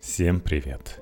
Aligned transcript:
Всем 0.00 0.40
привет! 0.40 0.98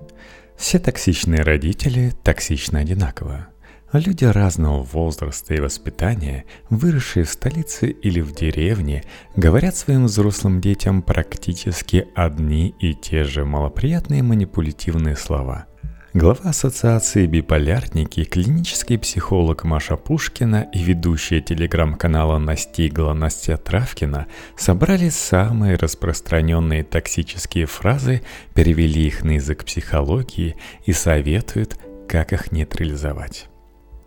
Все 0.57 0.81
токсичные 0.81 1.43
родители 1.43 2.13
токсичны 2.25 2.79
одинаково. 2.79 3.47
Люди 3.93 4.25
разного 4.25 4.83
возраста 4.83 5.55
и 5.55 5.61
воспитания, 5.61 6.47
выросшие 6.69 7.25
в 7.25 7.31
столице 7.31 7.91
или 7.91 8.21
в 8.21 8.35
деревне, 8.35 9.05
говорят 9.37 9.77
своим 9.77 10.07
взрослым 10.07 10.61
детям 10.61 11.03
практически 11.03 12.09
одни 12.17 12.75
и 12.81 12.93
те 12.93 13.23
же 13.23 13.45
малоприятные 13.45 14.25
манипулятивные 14.25 15.15
слова– 15.15 15.67
Глава 16.21 16.51
Ассоциации 16.51 17.27
биполярники, 17.27 18.25
клинический 18.25 18.99
психолог 18.99 19.63
Маша 19.63 19.97
Пушкина 19.97 20.69
и 20.73 20.83
ведущая 20.83 21.41
телеграм-канала 21.41 22.39
«Настигла» 22.39 23.13
Настя 23.13 23.57
Травкина 23.57 24.27
собрали 24.57 25.11
самые 25.11 25.77
распространенные 25.77 26.83
токсические 26.83 27.67
фразы, 27.67 28.23
перевели 28.53 29.07
их 29.07 29.23
на 29.23 29.37
язык 29.37 29.65
психологии 29.65 30.57
и 30.87 30.93
советуют, 30.93 31.79
как 32.09 32.33
их 32.33 32.51
нейтрализовать. 32.51 33.47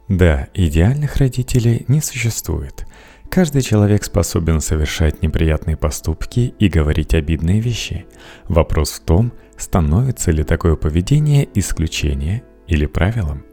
Да, 0.09 0.49
идеальных 0.53 1.15
родителей 1.15 1.85
не 1.87 2.01
существует. 2.01 2.85
Каждый 3.29 3.61
человек 3.61 4.03
способен 4.03 4.59
совершать 4.59 5.21
неприятные 5.21 5.77
поступки 5.77 6.53
и 6.59 6.67
говорить 6.67 7.13
обидные 7.13 7.61
вещи. 7.61 8.05
Вопрос 8.49 8.91
в 8.91 9.05
том, 9.05 9.31
Становится 9.61 10.31
ли 10.31 10.43
такое 10.43 10.75
поведение 10.75 11.47
исключением 11.53 12.41
или 12.65 12.87
правилом? 12.87 13.43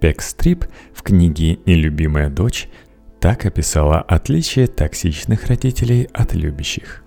Пек 0.00 0.20
Стрип 0.20 0.66
в 0.92 1.02
книге 1.02 1.58
«Нелюбимая 1.64 2.28
дочь» 2.28 2.68
так 3.20 3.46
описала 3.46 4.02
отличие 4.02 4.66
токсичных 4.66 5.46
родителей 5.46 6.10
от 6.12 6.34
любящих. 6.34 7.02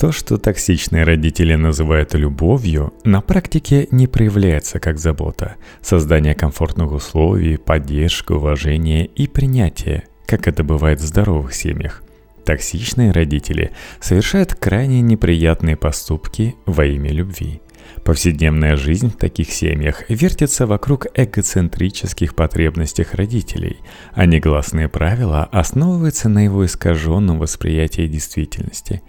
То, 0.00 0.10
что 0.10 0.36
токсичные 0.36 1.04
родители 1.04 1.54
называют 1.54 2.12
любовью, 2.14 2.92
на 3.04 3.20
практике 3.20 3.86
не 3.92 4.08
проявляется 4.08 4.80
как 4.80 4.98
забота, 4.98 5.54
создание 5.80 6.34
комфортных 6.34 6.90
условий, 6.90 7.56
поддержка, 7.56 8.32
уважение 8.32 9.06
и 9.06 9.28
принятие, 9.28 10.08
как 10.26 10.48
это 10.48 10.64
бывает 10.64 10.98
в 10.98 11.06
здоровых 11.06 11.54
семьях. 11.54 12.02
Токсичные 12.44 13.12
родители 13.12 13.70
совершают 14.00 14.56
крайне 14.56 15.02
неприятные 15.02 15.76
поступки 15.76 16.56
во 16.66 16.84
имя 16.84 17.12
любви– 17.12 17.62
Повседневная 18.04 18.76
жизнь 18.76 19.10
в 19.10 19.16
таких 19.16 19.50
семьях 19.50 20.08
вертится 20.08 20.66
вокруг 20.66 21.06
эгоцентрических 21.14 22.34
потребностей 22.34 23.06
родителей, 23.12 23.78
а 24.12 24.26
негласные 24.26 24.88
правила 24.88 25.44
основываются 25.50 26.28
на 26.28 26.44
его 26.44 26.64
искаженном 26.64 27.38
восприятии 27.38 28.06
действительности. 28.06 29.02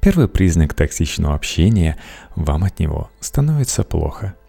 Первый 0.00 0.28
признак 0.28 0.74
токсичного 0.74 1.34
общения– 1.34 1.96
вам 2.36 2.64
от 2.64 2.78
него 2.78 3.10
становится 3.20 3.82
плохо– 3.82 4.34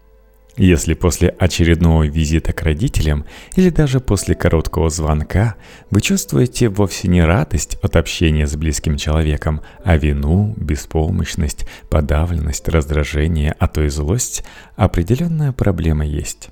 если 0.58 0.94
после 0.94 1.28
очередного 1.28 2.04
визита 2.04 2.52
к 2.52 2.62
родителям 2.62 3.24
или 3.54 3.70
даже 3.70 4.00
после 4.00 4.34
короткого 4.34 4.90
звонка 4.90 5.54
вы 5.90 6.00
чувствуете 6.00 6.68
вовсе 6.68 7.08
не 7.08 7.22
радость 7.22 7.78
от 7.82 7.96
общения 7.96 8.46
с 8.46 8.56
близким 8.56 8.96
человеком, 8.96 9.62
а 9.84 9.96
вину, 9.96 10.54
беспомощность, 10.56 11.66
подавленность, 11.88 12.68
раздражение, 12.68 13.54
а 13.58 13.68
то 13.68 13.82
и 13.82 13.88
злость, 13.88 14.44
определенная 14.76 15.52
проблема 15.52 16.04
есть. 16.04 16.50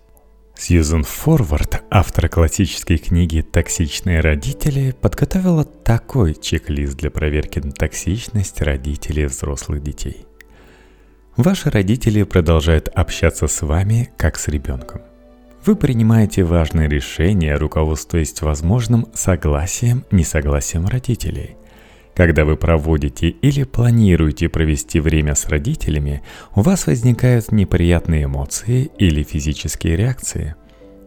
Сьюзен 0.59 1.05
Форвард, 1.05 1.83
автор 1.91 2.31
классической 2.31 2.97
книги 2.97 3.43
«Токсичные 3.43 4.21
родители», 4.21 4.95
подготовила 4.99 5.65
такой 5.65 6.35
чек-лист 6.35 6.97
для 6.97 7.11
проверки 7.11 7.59
на 7.59 7.73
токсичность 7.73 8.63
родителей 8.63 9.27
взрослых 9.27 9.83
детей– 9.83 10.25
Ваши 11.37 11.69
родители 11.69 12.23
продолжают 12.23 12.89
общаться 12.89 13.47
с 13.47 13.61
вами 13.61 14.11
как 14.17 14.39
с 14.39 14.49
ребенком. 14.49 15.03
Вы 15.67 15.77
принимаете 15.77 16.45
важные 16.45 16.89
решения, 16.89 17.57
руководствуясь 17.57 18.41
возможным 18.41 19.09
согласием, 19.13 20.07
несогласием 20.11 20.87
родителей. 20.87 21.57
Когда 22.15 22.47
вы 22.47 22.57
проводите 22.57 23.29
или 23.29 23.65
планируете 23.65 24.49
провести 24.49 24.99
время 24.99 25.35
с 25.35 25.47
родителями, 25.47 26.23
у 26.55 26.63
вас 26.63 26.87
возникают 26.87 27.53
неприятные 27.53 28.25
эмоции 28.25 28.91
или 28.99 29.23
физические 29.23 29.97
реакции. 29.97 30.55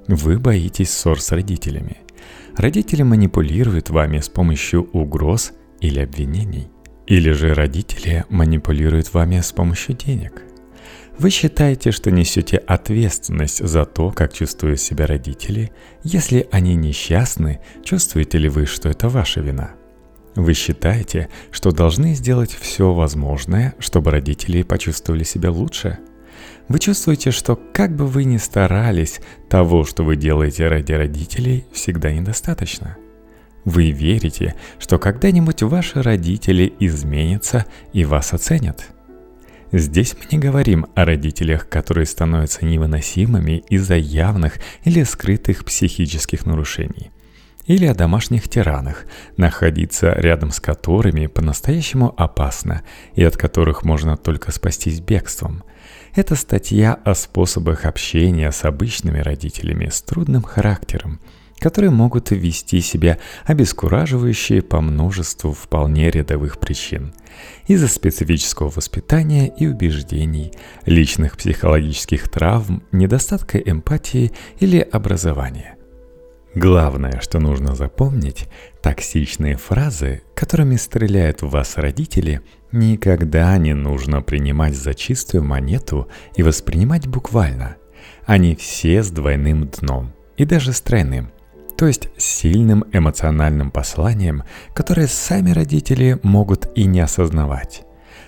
Вы 0.08 0.38
боитесь 0.38 0.92
ссор 0.92 1.20
с 1.20 1.32
родителями. 1.32 1.98
Родители 2.56 3.02
манипулируют 3.02 3.90
вами 3.90 4.20
с 4.20 4.30
помощью 4.30 4.92
угроз 4.92 5.54
или 5.80 6.00
обвинений– 6.00 6.68
или 7.10 7.32
же 7.32 7.54
родители 7.56 8.24
манипулируют 8.30 9.14
вами 9.14 9.42
с 9.42 9.52
помощью 9.52 9.96
денег. 9.96 10.44
Вы 11.18 11.32
считаете, 11.32 11.92
что 11.92 12.12
несете 12.12 12.58
ответственность 12.58 13.68
за 13.68 13.86
то, 13.86 14.12
как 14.12 14.32
чувствуют 14.32 14.80
себя 14.80 15.06
родители. 15.06 15.72
Если 16.04 16.48
они 16.52 16.76
несчастны, 16.76 17.60
чувствуете 17.84 18.38
ли 18.38 18.48
вы, 18.48 18.66
что 18.66 18.88
это 18.88 19.10
ваша 19.10 19.42
вина? 19.42 19.72
Вы 20.36 20.54
считаете, 20.54 21.30
что 21.52 21.72
должны 21.72 22.14
сделать 22.14 22.56
все 22.58 22.94
возможное, 22.94 23.74
чтобы 23.80 24.12
родители 24.12 24.62
почувствовали 24.62 25.24
себя 25.24 25.52
лучше? 25.52 25.98
Вы 26.70 26.78
чувствуете, 26.78 27.32
что 27.32 27.60
как 27.74 27.96
бы 27.96 28.06
вы 28.06 28.24
ни 28.24 28.38
старались, 28.38 29.20
того, 29.50 29.84
что 29.84 30.04
вы 30.04 30.16
делаете 30.16 30.68
ради 30.68 30.94
родителей, 30.94 31.66
всегда 31.74 32.12
недостаточно– 32.12 32.98
вы 33.70 33.92
верите, 33.92 34.56
что 34.80 34.98
когда-нибудь 34.98 35.62
ваши 35.62 36.02
родители 36.02 36.74
изменятся 36.80 37.66
и 37.94 38.04
вас 38.04 38.34
оценят. 38.34 38.88
Здесь 39.72 40.16
мы 40.18 40.26
не 40.32 40.40
говорим 40.40 40.88
о 40.96 41.06
родителях, 41.06 41.70
которые 41.70 42.08
становятся 42.08 42.66
невыносимыми 42.66 43.64
из-за 43.70 43.96
явных 43.96 44.56
или 44.84 45.04
скрытых 45.04 45.64
психических 45.64 46.48
нарушений. 46.48 47.12
Или 47.68 47.86
о 47.86 47.94
домашних 47.94 48.50
тиранах, 48.50 49.06
находиться 49.38 50.14
рядом 50.14 50.50
с 50.50 50.60
которыми 50.60 51.28
по-настоящему 51.28 52.12
опасно 52.18 52.82
и 53.14 53.24
от 53.24 53.38
которых 53.38 53.84
можно 53.84 54.18
только 54.18 54.52
спастись 54.52 55.00
бегством. 55.00 55.64
Это 56.16 56.34
статья 56.36 56.96
о 57.06 57.14
способах 57.14 57.86
общения 57.86 58.52
с 58.52 58.66
обычными 58.66 59.20
родителями 59.20 59.90
с 59.90 60.02
трудным 60.02 60.42
характером– 60.42 61.20
которые 61.60 61.92
могут 61.92 62.32
вести 62.32 62.82
себя 62.82 63.20
обескураживающие 63.46 64.62
по 64.62 64.82
множеству 64.82 65.54
вполне 65.54 66.10
рядовых 66.10 66.60
причин. 66.60 67.14
Из-за 67.68 67.88
специфического 67.88 68.70
воспитания 68.70 69.48
и 69.48 69.68
убеждений, 69.68 70.52
личных 70.86 71.38
психологических 71.38 72.30
травм, 72.30 72.84
недостатка 72.92 73.58
эмпатии 73.60 74.32
или 74.60 74.80
образования. 74.80 75.76
Главное, 76.56 77.20
что 77.22 77.40
нужно 77.40 77.76
запомнить, 77.76 78.48
токсичные 78.82 79.56
фразы, 79.56 80.24
которыми 80.34 80.78
стреляют 80.78 81.44
в 81.44 81.50
вас 81.50 81.78
родители, 81.78 82.42
никогда 82.72 83.56
не 83.58 83.76
нужно 83.76 84.24
принимать 84.24 84.76
за 84.76 84.96
чистую 84.96 85.44
монету 85.44 86.08
и 86.36 86.42
воспринимать 86.42 87.08
буквально. 87.08 87.76
Они 88.26 88.56
все 88.56 89.04
с 89.04 89.12
двойным 89.12 89.68
дном 89.68 90.14
и 90.38 90.46
даже 90.46 90.74
с 90.74 90.82
тройным– 90.82 91.32
то 91.80 91.88
есть 91.88 92.10
сильным 92.18 92.84
эмоциональным 92.92 93.72
посланием, 93.72 94.44
которое 94.74 95.08
сами 95.08 95.52
родители 95.52 96.20
могут 96.24 96.70
и 96.76 96.84
не 96.84 97.00
осознавать. 97.00 97.84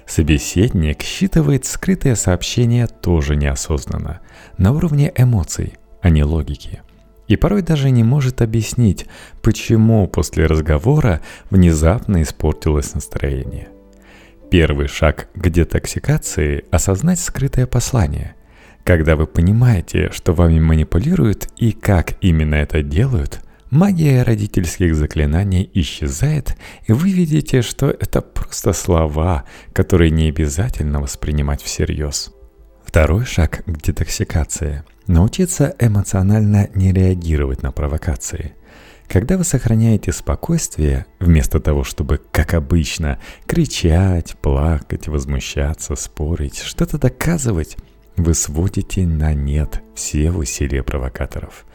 Собеседник 0.08 1.02
считывает 1.02 1.66
скрытое 1.66 2.16
сообщение 2.16 2.88
тоже 2.88 3.36
неосознанно, 3.36 4.22
на 4.58 4.72
уровне 4.72 5.12
эмоций, 5.18 5.74
а 6.02 6.10
не 6.10 6.24
логики. 6.24 6.82
И 7.28 7.36
порой 7.36 7.62
даже 7.62 7.90
не 7.90 8.06
может 8.06 8.42
объяснить, 8.42 9.08
почему 9.42 10.08
после 10.08 10.46
разговора 10.46 11.20
внезапно 11.50 12.22
испортилось 12.22 12.94
настроение. 12.94 13.68
Первый 14.50 14.88
шаг 14.88 15.28
к 15.36 15.50
детоксикации– 15.50 16.64
осознать 16.72 17.20
скрытое 17.20 17.68
послание– 17.68 18.36
когда 18.84 19.16
вы 19.16 19.28
понимаете, 19.28 20.10
что 20.12 20.34
вами 20.34 20.60
манипулируют 20.60 21.50
и 21.58 21.72
как 21.72 22.14
именно 22.22 22.56
это 22.56 22.82
делают, 22.82 23.42
магия 23.70 24.24
родительских 24.24 24.96
заклинаний 24.96 25.70
исчезает, 25.74 26.58
и 26.86 26.94
вы 26.94 27.12
видите, 27.12 27.62
что 27.62 27.90
это 27.90 28.22
просто 28.22 28.74
слова, 28.74 29.46
которые 29.74 30.12
не 30.12 30.30
обязательно 30.30 31.02
воспринимать 31.02 31.62
всерьез. 31.62 32.32
Второй 32.84 33.26
шаг 33.26 33.64
к 33.66 33.82
детоксикации– 33.82 34.84
научиться 35.08 35.76
эмоционально 35.80 36.70
не 36.76 36.92
реагировать 36.92 37.64
на 37.64 37.72
провокации– 37.72 38.54
когда 39.12 39.38
вы 39.38 39.44
сохраняете 39.44 40.14
спокойствие, 40.14 41.06
вместо 41.20 41.60
того, 41.60 41.84
чтобы, 41.84 42.22
как 42.32 42.54
обычно, 42.54 43.20
кричать, 43.46 44.38
плакать, 44.42 45.10
возмущаться, 45.10 45.98
спорить, 45.98 46.60
что-то 46.60 46.98
доказывать, 46.98 47.76
вы 48.24 48.34
сводите 48.34 49.06
на 49.06 49.34
нет 49.34 49.82
все 49.96 50.32
усилия 50.32 50.84
провокаторов. 50.84 51.66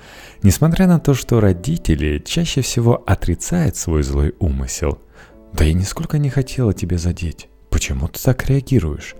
Несмотря 0.43 0.87
на 0.87 0.99
то, 0.99 1.15
что 1.15 1.41
родители 1.41 2.23
чаще 2.25 2.61
всего 2.61 3.03
отрицают 3.07 3.77
свой 3.77 4.03
злой 4.03 4.35
умысел. 4.39 5.01
«Да 5.53 5.65
я 5.65 5.73
нисколько 5.73 6.19
не 6.19 6.29
хотела 6.29 6.75
тебя 6.75 6.99
задеть. 6.99 7.49
Почему 7.71 8.09
ты 8.09 8.21
так 8.23 8.47
реагируешь?» 8.47 9.15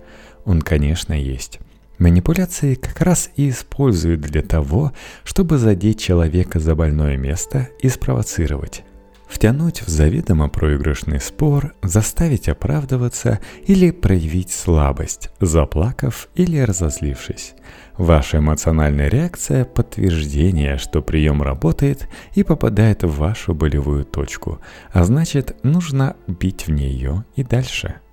Он, 0.45 0.61
конечно, 0.61 1.13
есть. 1.13 1.59
Манипуляции 1.97 2.75
как 2.75 3.01
раз 3.01 3.31
и 3.35 3.49
используют 3.49 4.21
для 4.21 4.43
того, 4.43 4.93
чтобы 5.23 5.57
задеть 5.57 5.99
человека 5.99 6.59
за 6.59 6.75
больное 6.75 7.17
место 7.17 7.69
и 7.81 7.89
спровоцировать. 7.89 8.83
Втянуть 9.27 9.81
в 9.81 9.89
заведомо 9.89 10.49
проигрышный 10.49 11.19
спор, 11.19 11.73
заставить 11.83 12.47
оправдываться 12.49 13.39
или 13.65 13.91
проявить 13.91 14.51
слабость, 14.51 15.29
заплакав 15.39 16.29
или 16.35 16.59
разозлившись. 16.59 17.53
Ваша 17.97 18.37
эмоциональная 18.37 19.09
реакция– 19.09 19.65
подтверждение, 19.65 20.77
что 20.77 21.01
прием 21.01 21.41
работает 21.41 22.07
и 22.35 22.43
попадает 22.43 23.03
в 23.03 23.17
вашу 23.17 23.53
болевую 23.53 24.05
точку, 24.05 24.59
а 24.91 25.03
значит, 25.03 25.57
нужно 25.63 26.15
бить 26.27 26.67
в 26.67 26.71
нее 26.71 27.25
и 27.35 27.43
дальше– 27.43 27.95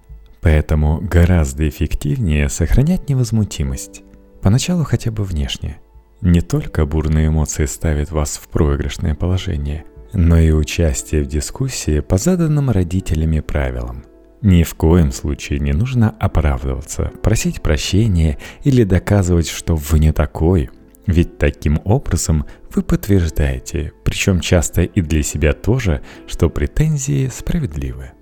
Поэтому 0.44 1.00
гораздо 1.00 1.66
эффективнее 1.66 2.50
сохранять 2.50 3.08
невозмутимость. 3.08 4.02
Поначалу 4.42 4.84
хотя 4.84 5.10
бы 5.10 5.24
внешне. 5.24 5.78
Не 6.20 6.42
только 6.42 6.84
бурные 6.84 7.28
эмоции 7.28 7.64
ставят 7.64 8.10
вас 8.10 8.36
в 8.36 8.48
проигрышное 8.48 9.14
положение, 9.14 9.84
но 10.14 10.38
и 10.38 10.50
участие 10.50 11.22
в 11.22 11.26
дискуссии 11.26 12.00
по 12.00 12.16
заданным 12.16 12.70
родителями 12.70 13.40
правилам. 13.40 14.04
Ни 14.42 14.62
в 14.62 14.74
коем 14.74 15.10
случае 15.10 15.58
не 15.58 15.72
нужно 15.72 16.14
оправдываться, 16.20 17.10
просить 17.22 17.62
прощения 17.62 18.38
или 18.62 18.84
доказывать, 18.84 19.48
что 19.48 19.74
вы 19.74 19.98
не 19.98 20.12
такой. 20.12 20.70
Ведь 21.06 21.38
таким 21.38 21.80
образом 21.84 22.46
вы 22.74 22.82
подтверждаете, 22.82 23.92
причем 24.04 24.40
часто 24.40 24.82
и 24.82 25.00
для 25.00 25.22
себя 25.22 25.52
тоже, 25.52 26.02
что 26.26 26.50
претензии 26.50 27.28
справедливы. 27.28 28.12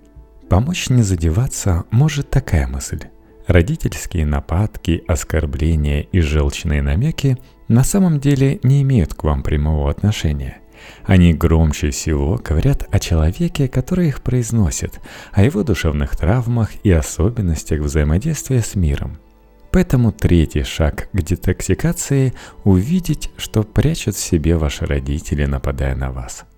Помочь 0.49 0.91
не 0.91 1.03
задеваться 1.03 1.85
может 1.91 2.31
такая 2.31 2.67
мысль. 2.67 3.01
Родительские 3.47 4.25
нападки, 4.25 5.03
оскорбления 5.09 6.03
и 6.03 6.21
желчные 6.21 6.83
намеки 6.83 7.37
на 7.69 7.83
самом 7.83 8.21
деле 8.21 8.61
не 8.63 8.83
имеют 8.83 9.15
к 9.15 9.25
вам 9.25 9.43
прямого 9.43 9.91
отношения. 9.91 10.62
Они 11.05 11.33
громче 11.35 11.91
всего 11.91 12.41
говорят 12.43 12.87
о 12.91 12.99
человеке, 12.99 13.69
который 13.69 14.09
их 14.09 14.23
произносит, 14.23 15.01
о 15.33 15.43
его 15.43 15.63
душевных 15.63 16.17
травмах 16.17 16.71
и 16.85 16.91
особенностях 16.91 17.81
взаимодействия 17.81 18.63
с 18.63 18.75
миром. 18.75 19.19
Поэтому 19.71 20.13
третий 20.13 20.65
шаг 20.65 21.09
к 21.13 21.23
детоксикации– 21.23 22.35
увидеть, 22.65 23.31
что 23.37 23.63
прячут 23.63 24.17
в 24.17 24.21
себе 24.21 24.57
ваши 24.57 24.85
родители, 24.85 25.47
нападая 25.47 25.95
на 25.95 26.11
вас– 26.13 26.45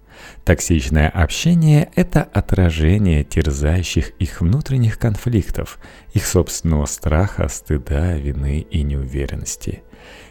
Токсичное 0.45 1.09
общение– 1.09 1.91
это 1.95 2.23
отражение 2.23 3.25
терзающих 3.25 4.11
их 4.19 4.41
внутренних 4.41 4.99
конфликтов, 4.99 5.79
их 6.13 6.27
собственного 6.27 6.87
страха, 6.87 7.49
стыда, 7.49 8.15
вины 8.15 8.67
и 8.71 8.83
неуверенности. 8.83 9.83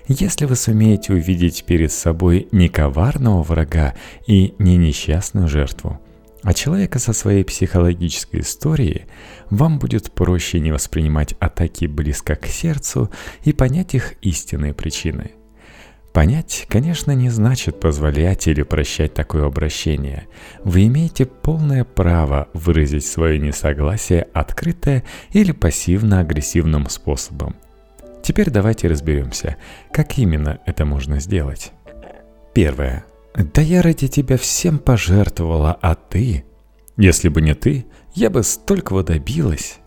Если 0.07 0.45
вы 0.45 0.55
сумеете 0.55 1.13
увидеть 1.13 1.63
перед 1.65 1.91
собой 1.91 2.47
не 2.51 2.69
коварного 2.69 3.41
врага 3.41 3.93
и 4.27 4.53
не 4.59 4.77
несчастную 4.77 5.47
жертву, 5.47 5.99
а 6.41 6.53
человека 6.53 6.99
со 6.99 7.13
своей 7.13 7.45
психологической 7.45 8.41
историей, 8.41 9.05
вам 9.49 9.79
будет 9.79 10.11
проще 10.11 10.59
не 10.59 10.71
воспринимать 10.71 11.35
атаки 11.39 11.85
близко 11.85 12.35
к 12.35 12.45
сердцу 12.47 13.09
и 13.43 13.53
понять 13.53 13.95
их 13.95 14.15
истинные 14.21 14.73
причины– 14.73 15.31
Понять, 16.13 16.67
конечно, 16.69 17.11
не 17.13 17.31
значит 17.31 17.79
позволять 17.79 18.47
или 18.47 18.61
прощать 18.61 19.15
такое 19.15 19.47
обращение. 19.47 20.27
Вы 20.63 20.85
имеете 20.85 21.25
полное 21.25 21.83
право 21.83 22.49
выразить 22.53 23.05
свое 23.05 23.39
несогласие 23.39 24.27
открыто 24.31 25.01
или 25.31 25.51
пассивно-агрессивным 25.51 26.87
способом. 26.87 27.55
Теперь 28.23 28.49
давайте 28.49 28.87
разберемся, 28.87 29.57
как 29.91 30.17
именно 30.17 30.59
это 30.65 30.85
можно 30.85 31.19
сделать. 31.19 31.71
Первое. 32.53 33.05
Да 33.35 33.61
я 33.61 33.81
ради 33.81 34.07
тебя 34.07 34.37
всем 34.37 34.79
пожертвовала, 34.79 35.77
а 35.81 35.95
ты? 35.95 36.45
Если 36.97 37.29
бы 37.29 37.41
не 37.41 37.53
ты, 37.53 37.85
я 38.13 38.29
бы 38.29 38.43
столького 38.43 39.03
добилась. 39.03 39.79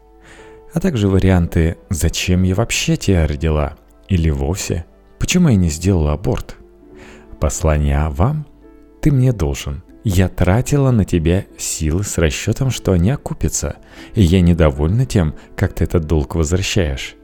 А 0.75 0.81
также 0.81 1.09
варианты 1.09 1.79
«Зачем 1.89 2.43
я 2.43 2.55
вообще 2.55 2.97
тебя 2.97 3.27
родила?» 3.27 3.77
или 4.09 4.31
«Вовсе?» 4.31 4.85
Почему 5.19 5.49
я 5.49 5.57
не 5.57 5.71
сделала 5.71 6.13
аборт? 6.13 6.57
Послание 7.41 8.09
вам 8.11 8.47
ты 9.01 9.13
мне 9.13 9.33
должен. 9.33 9.83
Я 10.05 10.29
тратила 10.29 10.91
на 10.91 11.05
тебя 11.05 11.47
силы 11.59 12.05
с 12.05 12.19
расчетом, 12.19 12.71
что 12.71 12.93
они 12.93 13.11
окупятся, 13.11 13.77
и 14.15 14.23
я 14.23 14.41
недовольна 14.41 15.07
тем, 15.07 15.35
как 15.57 15.75
ты 15.75 15.85
этот 15.85 16.07
долг 16.07 16.35
возвращаешь. 16.35 17.17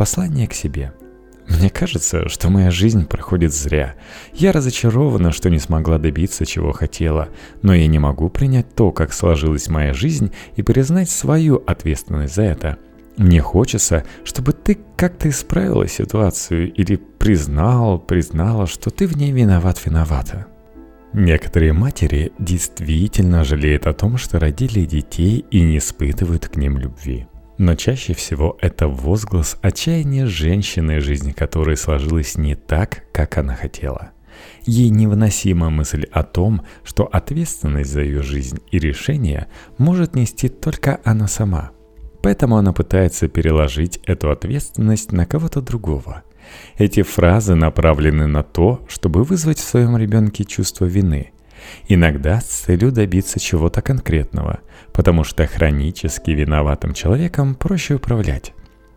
Послание 0.00 0.48
к 0.48 0.54
себе. 0.54 0.94
Мне 1.46 1.68
кажется, 1.68 2.26
что 2.30 2.48
моя 2.48 2.70
жизнь 2.70 3.04
проходит 3.04 3.52
зря. 3.52 3.96
Я 4.32 4.50
разочарована, 4.50 5.30
что 5.30 5.50
не 5.50 5.58
смогла 5.58 5.98
добиться, 5.98 6.46
чего 6.46 6.72
хотела, 6.72 7.28
но 7.60 7.74
я 7.74 7.86
не 7.86 7.98
могу 7.98 8.30
принять 8.30 8.74
то, 8.74 8.92
как 8.92 9.12
сложилась 9.12 9.68
моя 9.68 9.92
жизнь, 9.92 10.32
и 10.56 10.62
признать 10.62 11.10
свою 11.10 11.62
ответственность 11.66 12.34
за 12.34 12.44
это– 12.44 12.78
мне 13.18 13.42
хочется, 13.42 14.06
чтобы 14.24 14.54
ты 14.54 14.78
как-то 14.96 15.28
исправила 15.28 15.86
ситуацию 15.86 16.72
или 16.72 16.96
признал, 16.96 17.98
признала, 17.98 18.66
что 18.66 18.88
ты 18.88 19.06
в 19.06 19.18
ней 19.18 19.32
виноват-виновата. 19.32 20.46
Некоторые 21.12 21.74
матери 21.74 22.32
действительно 22.38 23.44
жалеют 23.44 23.86
о 23.86 23.92
том, 23.92 24.16
что 24.16 24.38
родили 24.38 24.86
детей 24.86 25.44
и 25.50 25.60
не 25.60 25.76
испытывают 25.76 26.48
к 26.48 26.56
ним 26.56 26.78
любви. 26.78 27.26
Но 27.60 27.74
чаще 27.74 28.14
всего 28.14 28.56
это 28.62 28.88
возглас 28.88 29.58
отчаяния 29.60 30.24
женщины, 30.24 30.98
жизнь 31.00 31.34
которой 31.34 31.76
сложилась 31.76 32.38
не 32.38 32.54
так, 32.54 33.04
как 33.12 33.36
она 33.36 33.54
хотела. 33.54 34.12
Ей 34.62 34.88
невыносима 34.88 35.68
мысль 35.68 36.06
о 36.10 36.22
том, 36.22 36.62
что 36.84 37.04
ответственность 37.04 37.92
за 37.92 38.00
ее 38.00 38.22
жизнь 38.22 38.60
и 38.70 38.78
решения 38.78 39.46
может 39.76 40.14
нести 40.14 40.48
только 40.48 41.00
она 41.04 41.28
сама– 41.28 41.72
Поэтому 42.22 42.56
она 42.56 42.72
пытается 42.72 43.28
переложить 43.28 43.98
эту 44.04 44.30
ответственность 44.30 45.12
на 45.12 45.24
кого-то 45.26 45.62
другого. 45.62 46.22
Эти 46.76 47.02
фразы 47.02 47.54
направлены 47.54 48.26
на 48.26 48.42
то, 48.42 48.84
чтобы 48.88 49.24
вызвать 49.24 49.58
в 49.58 49.64
своем 49.64 49.96
ребенке 49.96 50.44
чувство 50.44 50.84
вины. 50.84 51.32
Иногда 51.88 52.40
с 52.40 52.44
целью 52.44 52.92
добиться 52.92 53.40
чего-то 53.40 53.82
конкретного, 53.82 54.60
потому 54.92 55.24
что 55.24 55.46
хронически 55.46 56.30
виноватым 56.30 56.94
человеком 56.94 57.54
проще 57.54 57.94
управлять. 57.94 58.52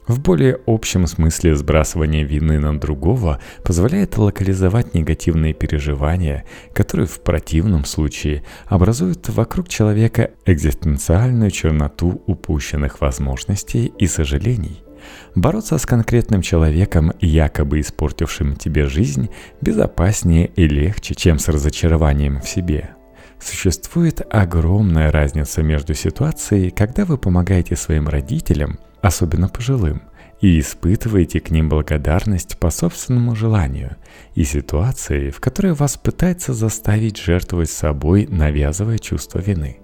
В 0.07 0.19
более 0.19 0.59
общем 0.65 1.07
смысле 1.07 1.55
сбрасывание 1.55 2.25
вины 2.25 2.59
на 2.59 2.77
другого 2.77 3.39
позволяет 3.63 4.17
локализовать 4.17 4.93
негативные 4.93 5.53
переживания, 5.53 6.43
которые 6.73 7.07
в 7.07 7.21
противном 7.21 7.85
случае 7.85 8.43
образуют 8.65 9.29
вокруг 9.29 9.69
человека 9.69 10.31
экзистенциальную 10.45 11.51
черноту 11.51 12.21
упущенных 12.27 12.99
возможностей 12.99 13.93
и 13.97 14.07
сожалений. 14.07 14.83
Бороться 15.35 15.77
с 15.77 15.85
конкретным 15.85 16.41
человеком, 16.41 17.11
якобы 17.19 17.79
испортившим 17.79 18.55
тебе 18.55 18.87
жизнь, 18.87 19.29
безопаснее 19.61 20.47
и 20.55 20.67
легче, 20.67 21.15
чем 21.15 21.39
с 21.39 21.47
разочарованием 21.47 22.41
в 22.41 22.47
себе. 22.47 22.91
Существует 23.39 24.21
огромная 24.29 25.11
разница 25.11 25.63
между 25.63 25.93
ситуацией, 25.93 26.69
когда 26.69 27.05
вы 27.05 27.17
помогаете 27.17 27.75
своим 27.75 28.07
родителям– 28.07 28.79
особенно 29.03 29.49
пожилым, 29.49 30.01
и 30.39 30.59
испытываете 30.59 31.39
к 31.39 31.51
ним 31.51 31.69
благодарность 31.69 32.57
по 32.57 32.69
собственному 32.69 33.35
желанию, 33.35 33.97
и 34.33 34.45
ситуации, 34.45 35.29
в 35.29 35.39
которой 35.39 35.73
вас 35.73 35.97
пытается 35.97 36.53
заставить 36.53 37.17
жертвовать 37.17 37.69
собой, 37.69 38.27
навязывая 38.29 38.97
чувство 38.97 39.39
вины. 39.39 39.79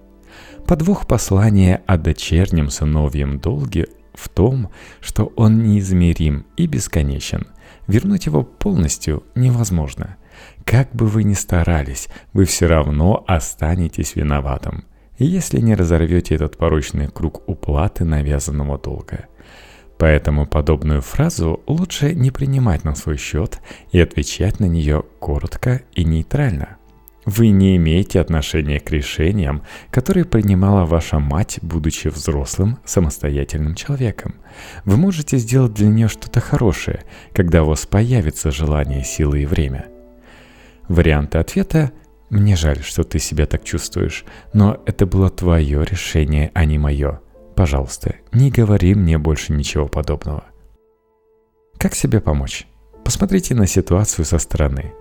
Подвох 0.66 1.06
послания 1.06 1.82
о 1.86 1.98
дочернем 1.98 2.70
сыновьем 2.70 3.38
долге 3.38 3.88
в 4.14 4.28
том, 4.28 4.70
что 5.00 5.32
он 5.36 5.62
неизмерим 5.62 6.46
и 6.56 6.66
бесконечен. 6.66 7.46
Вернуть 7.86 8.26
его 8.26 8.42
полностью 8.42 9.24
невозможно. 9.34 10.16
Как 10.64 10.94
бы 10.94 11.06
вы 11.06 11.24
ни 11.24 11.34
старались, 11.34 12.08
вы 12.32 12.44
все 12.44 12.66
равно 12.66 13.24
останетесь 13.26 14.16
виноватым 14.16 14.84
если 15.24 15.60
не 15.60 15.74
разорвете 15.74 16.34
этот 16.34 16.56
порочный 16.56 17.08
круг 17.08 17.46
уплаты 17.46 18.04
навязанного 18.04 18.78
долга. 18.78 19.26
Поэтому 19.98 20.46
подобную 20.46 21.02
фразу 21.02 21.62
лучше 21.66 22.14
не 22.14 22.30
принимать 22.30 22.84
на 22.84 22.94
свой 22.94 23.18
счет 23.18 23.60
и 23.92 24.00
отвечать 24.00 24.60
на 24.60 24.64
нее 24.64 25.04
коротко 25.18 25.82
и 25.94 26.04
нейтрально. 26.04 26.78
Вы 27.26 27.50
не 27.50 27.76
имеете 27.76 28.18
отношения 28.20 28.80
к 28.80 28.90
решениям, 28.90 29.62
которые 29.90 30.24
принимала 30.24 30.86
ваша 30.86 31.18
мать, 31.18 31.58
будучи 31.60 32.08
взрослым, 32.08 32.78
самостоятельным 32.84 33.74
человеком. 33.74 34.36
Вы 34.84 34.96
можете 34.96 35.36
сделать 35.36 35.74
для 35.74 35.88
нее 35.88 36.08
что-то 36.08 36.40
хорошее, 36.40 37.04
когда 37.34 37.62
у 37.62 37.66
вас 37.66 37.84
появится 37.84 38.50
желание, 38.50 39.04
силы 39.04 39.42
и 39.42 39.46
время. 39.46 39.86
Варианты 40.88 41.38
ответа 41.38 41.92
мне 42.30 42.56
жаль, 42.56 42.82
что 42.82 43.02
ты 43.04 43.18
себя 43.18 43.46
так 43.46 43.64
чувствуешь, 43.64 44.24
но 44.52 44.80
это 44.86 45.04
было 45.04 45.30
твое 45.30 45.84
решение, 45.84 46.50
а 46.54 46.64
не 46.64 46.78
мое. 46.78 47.20
Пожалуйста, 47.54 48.14
не 48.32 48.50
говори 48.50 48.94
мне 48.94 49.18
больше 49.18 49.52
ничего 49.52 49.88
подобного. 49.88 50.44
Как 51.76 51.94
себе 51.94 52.20
помочь? 52.20 52.66
Посмотрите 53.04 53.54
на 53.54 53.66
ситуацию 53.66 54.24
со 54.24 54.38
стороны. 54.38 54.92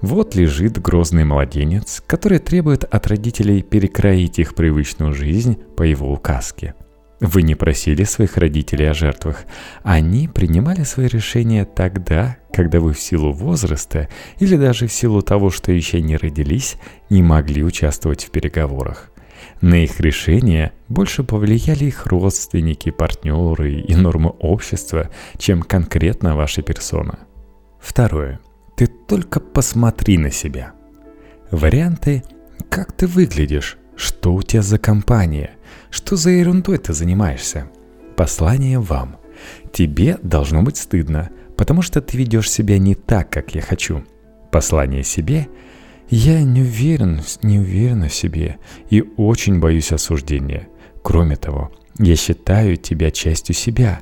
Вот 0.00 0.34
лежит 0.34 0.80
грозный 0.80 1.24
младенец, 1.24 2.02
который 2.06 2.38
требует 2.38 2.84
от 2.84 3.06
родителей 3.06 3.62
перекроить 3.62 4.38
их 4.38 4.54
привычную 4.54 5.12
жизнь 5.14 5.56
по 5.76 5.82
его 5.82 6.12
указке. 6.12 6.74
Вы 7.20 7.42
не 7.42 7.54
просили 7.54 8.02
своих 8.02 8.36
родителей 8.36 8.90
о 8.90 8.94
жертвах. 8.94 9.44
Они 9.84 10.26
принимали 10.26 10.82
свои 10.82 11.06
решения 11.06 11.64
тогда, 11.64 12.36
когда 12.52 12.80
вы 12.80 12.92
в 12.94 12.98
силу 12.98 13.32
возраста 13.32 14.08
или 14.40 14.56
даже 14.56 14.88
в 14.88 14.92
силу 14.92 15.22
того, 15.22 15.50
что 15.50 15.70
еще 15.70 16.02
не 16.02 16.16
родились, 16.16 16.74
не 17.10 17.22
могли 17.22 17.62
участвовать 17.62 18.24
в 18.24 18.32
переговорах. 18.32 19.12
На 19.60 19.84
их 19.84 20.00
решения 20.00 20.72
больше 20.88 21.22
повлияли 21.22 21.84
их 21.84 22.06
родственники, 22.06 22.90
партнеры 22.90 23.74
и 23.74 23.94
нормы 23.94 24.30
общества, 24.40 25.08
чем 25.38 25.62
конкретно 25.62 26.34
ваша 26.34 26.62
персона. 26.62 27.20
Второе. 27.82 28.40
Ты 28.76 28.86
только 28.86 29.40
посмотри 29.40 30.16
на 30.16 30.30
себя. 30.30 30.72
Варианты 31.50 32.22
«Как 32.70 32.92
ты 32.92 33.06
выглядишь?» 33.06 33.76
«Что 33.94 34.32
у 34.32 34.42
тебя 34.42 34.62
за 34.62 34.78
компания?» 34.78 35.50
«Что 35.90 36.16
за 36.16 36.30
ерундой 36.30 36.78
ты 36.78 36.94
занимаешься?» 36.94 37.70
Послание 38.16 38.78
вам. 38.78 39.18
Тебе 39.72 40.18
должно 40.22 40.62
быть 40.62 40.78
стыдно, 40.78 41.28
потому 41.58 41.82
что 41.82 42.00
ты 42.00 42.16
ведешь 42.16 42.50
себя 42.50 42.78
не 42.78 42.94
так, 42.94 43.30
как 43.30 43.54
я 43.54 43.60
хочу. 43.60 44.02
Послание 44.50 45.04
себе– 45.04 45.48
я 46.14 46.42
не 46.42 46.60
уверен, 46.60 47.22
не 47.40 47.58
уверен 47.58 48.06
в 48.06 48.14
себе 48.14 48.58
и 48.90 49.02
очень 49.16 49.60
боюсь 49.60 49.92
осуждения. 49.92 50.68
Кроме 51.02 51.36
того, 51.36 51.72
я 51.98 52.16
считаю 52.16 52.76
тебя 52.76 53.10
частью 53.10 53.54
себя. 53.54 54.00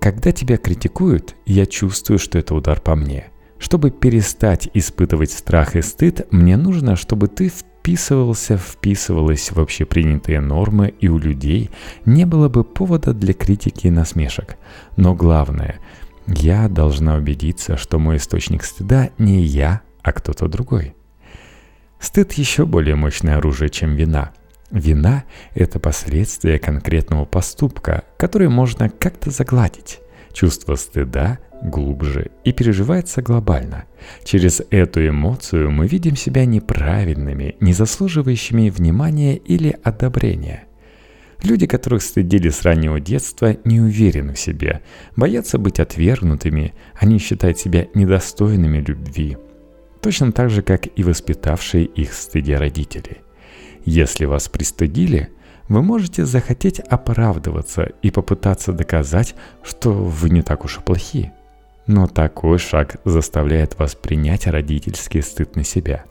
Когда 0.00 0.32
тебя 0.32 0.56
критикуют, 0.56 1.34
я 1.44 1.66
чувствую, 1.66 2.18
что 2.18 2.38
это 2.38 2.54
удар 2.54 2.80
по 2.80 2.94
мне. 2.94 3.30
Чтобы 3.58 3.90
перестать 3.90 4.68
испытывать 4.72 5.32
страх 5.32 5.74
и 5.74 5.82
стыд, 5.82 6.26
мне 6.30 6.56
нужно, 6.56 6.94
чтобы 6.94 7.26
ты 7.26 7.48
вписывался, 7.48 8.56
вписывалась 8.56 9.50
в 9.50 9.58
общепринятые 9.58 10.40
нормы, 10.40 10.94
и 11.00 11.08
у 11.08 11.18
людей 11.18 11.70
не 12.04 12.24
было 12.24 12.48
бы 12.48 12.62
повода 12.62 13.12
для 13.12 13.34
критики 13.34 13.88
и 13.88 13.90
насмешек. 13.90 14.56
Но 14.96 15.14
главное, 15.14 15.80
я 16.26 16.68
должна 16.68 17.16
убедиться, 17.16 17.76
что 17.76 17.98
мой 17.98 18.18
источник 18.18 18.62
стыда 18.62 19.10
не 19.18 19.42
я, 19.42 19.82
а 20.02 20.12
кто-то 20.12 20.46
другой. 20.46 20.94
Стыд 21.98 22.34
еще 22.34 22.64
более 22.64 22.94
мощное 22.94 23.38
оружие, 23.38 23.70
чем 23.70 23.96
вина. 23.96 24.32
Вина– 24.70 25.24
это 25.54 25.80
последствие 25.80 26.58
конкретного 26.58 27.24
поступка, 27.24 28.04
который 28.18 28.48
можно 28.48 28.90
как-то 28.90 29.30
загладить. 29.30 30.00
Чувство 30.32 30.76
стыда 30.76 31.38
глубже 31.62 32.30
и 32.44 32.52
переживается 32.52 33.22
глобально. 33.22 33.84
Через 34.24 34.62
эту 34.70 35.08
эмоцию 35.08 35.70
мы 35.70 35.86
видим 35.86 36.16
себя 36.16 36.44
неправильными, 36.44 37.56
не 37.60 37.72
заслуживающими 37.72 38.68
внимания 38.70 39.36
или 39.36 39.76
одобрения. 39.82 40.64
Люди, 41.42 41.66
которых 41.66 42.02
стыдили 42.02 42.50
с 42.50 42.62
раннего 42.62 43.00
детства, 43.00 43.56
не 43.64 43.80
уверены 43.80 44.34
в 44.34 44.38
себе, 44.38 44.82
боятся 45.16 45.58
быть 45.58 45.80
отвергнутыми, 45.80 46.74
они 46.94 47.18
считают 47.18 47.58
себя 47.58 47.86
недостойными 47.94 48.78
любви– 48.78 49.36
точно 50.00 50.32
так 50.32 50.50
же, 50.50 50.62
как 50.62 50.86
и 50.98 51.02
воспитавшие 51.02 51.84
их 51.84 52.14
стыде 52.14 52.56
родители. 52.56 53.18
Если 53.90 54.26
вас 54.26 54.50
пристыдили, 54.50 55.30
вы 55.70 55.80
можете 55.82 56.26
захотеть 56.26 56.78
оправдываться 56.78 57.84
и 58.02 58.10
попытаться 58.10 58.74
доказать, 58.74 59.34
что 59.62 59.92
вы 59.92 60.28
не 60.28 60.42
так 60.42 60.66
уж 60.66 60.76
и 60.76 60.82
плохи. 60.82 61.32
Но 61.86 62.06
такой 62.06 62.58
шаг 62.58 63.00
заставляет 63.06 63.78
вас 63.78 63.94
принять 63.94 64.46
родительский 64.46 65.22
стыд 65.22 65.56
на 65.56 65.64
себя. 65.64 66.04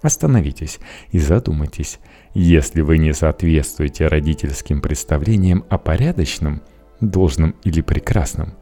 Остановитесь 0.00 0.78
и 1.10 1.18
задумайтесь, 1.18 1.98
если 2.34 2.82
вы 2.82 2.98
не 2.98 3.12
соответствуете 3.12 4.06
родительским 4.06 4.80
представлениям 4.80 5.64
о 5.68 5.76
порядочном, 5.76 6.62
должном 7.00 7.56
или 7.64 7.80
прекрасном, 7.80 8.54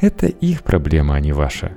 это 0.00 0.26
их 0.28 0.62
проблема, 0.62 1.16
а 1.16 1.20
не 1.20 1.32
ваша, 1.32 1.72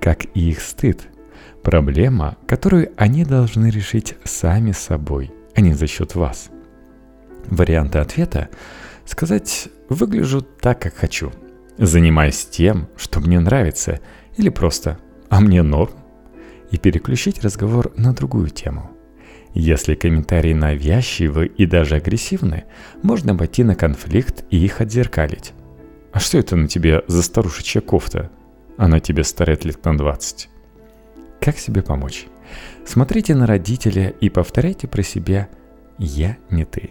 как 0.00 0.24
и 0.36 0.50
их 0.50 0.60
стыд– 0.60 1.08
Проблема, 1.62 2.38
которую 2.46 2.90
они 2.96 3.22
должны 3.24 3.66
решить 3.66 4.14
сами 4.24 4.72
собой, 4.72 5.30
а 5.60 5.62
не 5.62 5.74
за 5.74 5.86
счет 5.86 6.14
вас. 6.14 6.50
Варианты 7.46 7.98
ответа– 7.98 8.48
сказать 9.04 9.68
«выгляжу 9.90 10.40
так, 10.40 10.80
как 10.80 10.94
хочу», 10.94 11.32
«занимаюсь 11.76 12.46
тем, 12.46 12.88
что 12.96 13.20
мне 13.20 13.38
нравится» 13.40 14.00
или 14.38 14.48
просто 14.48 14.98
«а 15.28 15.40
мне 15.40 15.62
норм» 15.62 15.92
и 16.70 16.78
переключить 16.78 17.42
разговор 17.44 17.92
на 17.96 18.14
другую 18.14 18.48
тему. 18.48 18.90
Если 19.52 19.94
комментарии 19.94 20.54
навязчивы 20.54 21.46
и 21.46 21.66
даже 21.66 21.96
агрессивны, 21.96 22.64
можно 23.02 23.36
пойти 23.36 23.64
на 23.64 23.74
конфликт 23.74 24.44
и 24.48 24.64
их 24.64 24.80
отзеркалить. 24.80 25.52
«А 26.12 26.20
что 26.20 26.38
это 26.38 26.56
на 26.56 26.68
тебе 26.68 27.02
за 27.06 27.22
старушечья 27.22 27.80
кофта? 27.80 28.30
Она 28.78 28.98
тебе 29.00 29.24
старает 29.24 29.64
лет 29.64 29.84
на 29.84 29.98
20. 29.98 30.48
Как 31.40 31.58
себе 31.58 31.82
помочь? 31.82 32.26
Смотрите 32.84 33.34
на 33.34 33.46
родителя 33.46 34.08
и 34.08 34.28
повторяйте 34.28 34.88
про 34.88 35.02
себя 35.02 35.48
«Я 35.98 36.38
не 36.50 36.64
ты». 36.64 36.90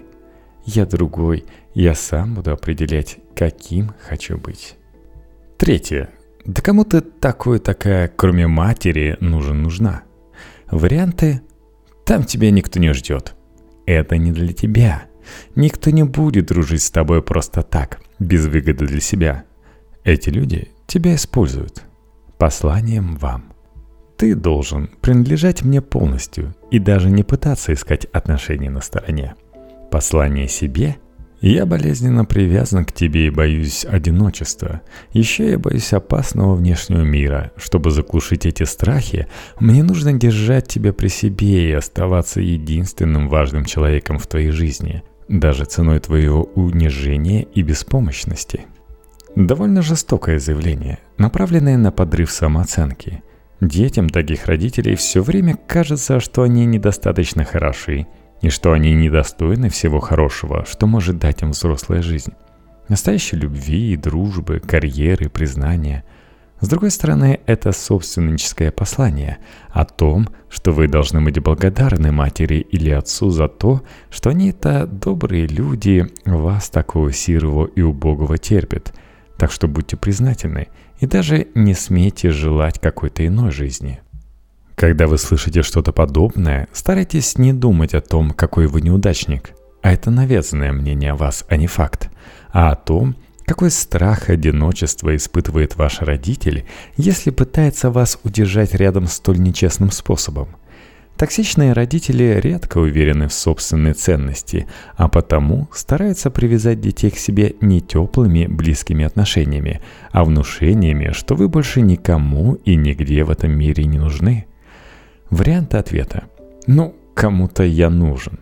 Я 0.65 0.85
другой, 0.85 1.45
я 1.73 1.95
сам 1.95 2.35
буду 2.35 2.51
определять, 2.51 3.17
каким 3.35 3.91
хочу 3.99 4.37
быть. 4.37 4.75
Третье. 5.57 6.09
Да 6.45 6.61
кому 6.61 6.83
ты 6.83 7.01
такой 7.01 7.59
такая, 7.59 8.07
кроме 8.07 8.47
матери, 8.47 9.17
нужен-нужна? 9.19 10.03
Варианты 10.69 11.41
«Там 12.05 12.23
тебя 12.23 12.51
никто 12.51 12.79
не 12.79 12.93
ждет». 12.93 13.35
Это 13.85 14.17
не 14.17 14.31
для 14.31 14.53
тебя. 14.53 15.05
Никто 15.55 15.89
не 15.89 16.03
будет 16.03 16.47
дружить 16.47 16.83
с 16.83 16.91
тобой 16.91 17.23
просто 17.23 17.63
так, 17.63 18.01
без 18.19 18.45
выгоды 18.45 18.85
для 18.85 19.01
себя. 19.01 19.45
Эти 20.03 20.29
люди 20.29 20.69
тебя 20.85 21.15
используют. 21.15 21.83
Посланием 22.37 23.15
вам– 23.15 23.53
ты 24.19 24.35
должен 24.35 24.89
принадлежать 24.99 25.63
мне 25.63 25.81
полностью 25.81 26.53
и 26.71 26.77
даже 26.77 27.09
не 27.09 27.23
пытаться 27.23 27.71
искать 27.73 28.03
отношения 28.11 28.69
на 28.69 28.81
стороне. 28.81 29.35
Послание 29.91 30.49
себе 30.49 30.97
я 31.39 31.65
болезненно 31.65 32.25
привязан 32.25 32.83
к 32.83 32.91
тебе 32.91 33.27
и 33.27 33.29
боюсь 33.29 33.85
одиночества. 33.85 34.81
Еще 35.13 35.51
я 35.51 35.57
боюсь 35.57 35.93
опасного 35.93 36.55
внешнего 36.55 37.01
мира. 37.01 37.53
Чтобы 37.55 37.91
заглушить 37.91 38.45
эти 38.45 38.63
страхи, 38.63 39.27
мне 39.61 39.83
нужно 39.83 40.11
держать 40.11 40.67
тебя 40.67 40.91
при 40.91 41.07
себе 41.07 41.69
и 41.69 41.71
оставаться 41.71 42.41
единственным 42.41 43.29
важным 43.29 43.63
человеком 43.63 44.19
в 44.19 44.27
твоей 44.27 44.51
жизни, 44.51 45.01
даже 45.29 45.63
ценой 45.63 46.01
твоего 46.01 46.43
унижения 46.55 47.43
и 47.43 47.61
беспомощности. 47.61 48.65
Довольно 49.38 49.81
жестокое 49.81 50.39
заявление, 50.39 50.99
направленное 51.17 51.77
на 51.77 51.93
подрыв 51.93 52.29
самооценки– 52.31 53.23
Детям 53.61 54.07
таких 54.07 54.45
родителей 54.45 54.95
все 54.95 55.21
время 55.21 55.57
кажется, 55.67 56.21
что 56.21 56.43
они 56.43 56.65
недостаточно 56.65 57.43
хороши, 57.43 58.07
и 58.41 58.49
что 58.49 58.71
они 58.71 58.93
недостойны 58.93 59.69
всего 59.69 59.99
хорошего, 59.99 60.65
что 60.65 60.87
может 60.87 61.17
дать 61.17 61.41
им 61.41 61.51
взрослая 61.51 62.01
жизнь. 62.01 62.31
Настоящей 62.87 63.35
любви, 63.35 63.97
дружбы, 63.97 64.61
карьеры, 64.65 65.29
признания. 65.29 66.05
С 66.61 66.69
другой 66.69 66.91
стороны, 66.91 67.41
это 67.45 67.73
собственническое 67.73 68.71
послание 68.71 69.39
о 69.69 69.83
том, 69.83 70.29
что 70.49 70.71
вы 70.71 70.87
должны 70.87 71.21
быть 71.21 71.39
благодарны 71.39 72.13
матери 72.13 72.55
или 72.55 72.89
отцу 72.89 73.29
за 73.29 73.49
то, 73.49 73.81
что 74.09 74.29
они 74.29 74.51
это 74.51 74.87
добрые 74.87 75.47
люди, 75.47 76.07
вас 76.25 76.69
такого 76.69 77.11
сирого 77.11 77.65
и 77.65 77.81
убогого 77.81 78.37
терпят. 78.37 78.93
Так 79.37 79.51
что 79.51 79.67
будьте 79.67 79.97
признательны– 79.97 80.69
и 81.00 81.06
даже 81.06 81.48
не 81.56 81.74
смейте 81.74 82.32
желать 82.32 82.79
какой-то 82.79 83.25
иной 83.25 83.51
жизни. 83.51 84.00
Когда 84.75 85.08
вы 85.08 85.18
слышите 85.18 85.62
что-то 85.62 85.91
подобное, 85.91 86.68
старайтесь 86.72 87.38
не 87.38 87.51
думать 87.51 87.94
о 87.94 88.01
том, 88.01 88.32
какой 88.32 88.68
вы 88.68 88.82
неудачник, 88.82 89.51
а 89.82 89.91
это 89.91 90.12
навязанное 90.12 90.72
мнение 90.72 91.12
о 91.12 91.15
вас, 91.15 91.46
а 91.50 91.58
не 91.58 91.68
факт, 91.68 92.10
а 92.51 92.72
о 92.72 92.75
том, 92.75 93.15
какой 93.46 93.72
страх 93.72 94.29
одиночества 94.29 95.15
испытывает 95.15 95.75
ваш 95.75 96.01
родитель, 96.01 96.65
если 96.98 97.32
пытается 97.32 97.89
вас 97.89 98.20
удержать 98.24 98.75
рядом 98.75 99.08
столь 99.08 99.39
нечестным 99.39 99.91
способом. 99.91 100.50
Токсичные 101.19 101.73
родители 101.73 102.39
редко 102.41 102.77
уверены 102.77 103.27
в 103.27 103.33
собственной 103.33 103.91
ценности, 103.91 104.67
а 104.95 105.09
потому 105.09 105.67
стараются 105.73 106.31
привязать 106.31 106.79
детей 106.79 107.11
к 107.11 107.17
себе 107.17 107.57
не 107.59 107.81
теплыми 107.81 108.45
близкими 108.45 109.03
отношениями, 109.03 109.81
а 110.13 110.23
внушениями, 110.23 111.11
что 111.11 111.35
вы 111.35 111.49
больше 111.49 111.81
никому 111.81 112.53
и 112.53 112.77
нигде 112.77 113.25
в 113.25 113.31
этом 113.31 113.51
мире 113.51 113.83
не 113.83 113.99
нужны. 113.99 114.45
Варианты 115.29 115.75
ответа. 115.75 116.23
Ну, 116.67 116.95
кому-то 117.15 117.63
я 117.63 117.89
нужен. 117.89 118.39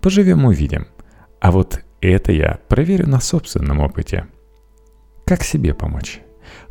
Поживем 0.00 0.46
увидим. 0.46 0.88
А 1.40 1.52
вот 1.52 1.80
это 2.00 2.32
я 2.32 2.58
проверю 2.66 3.06
на 3.06 3.20
собственном 3.20 3.78
опыте. 3.78 4.26
Как 5.24 5.44
себе 5.44 5.74
помочь? 5.74 6.22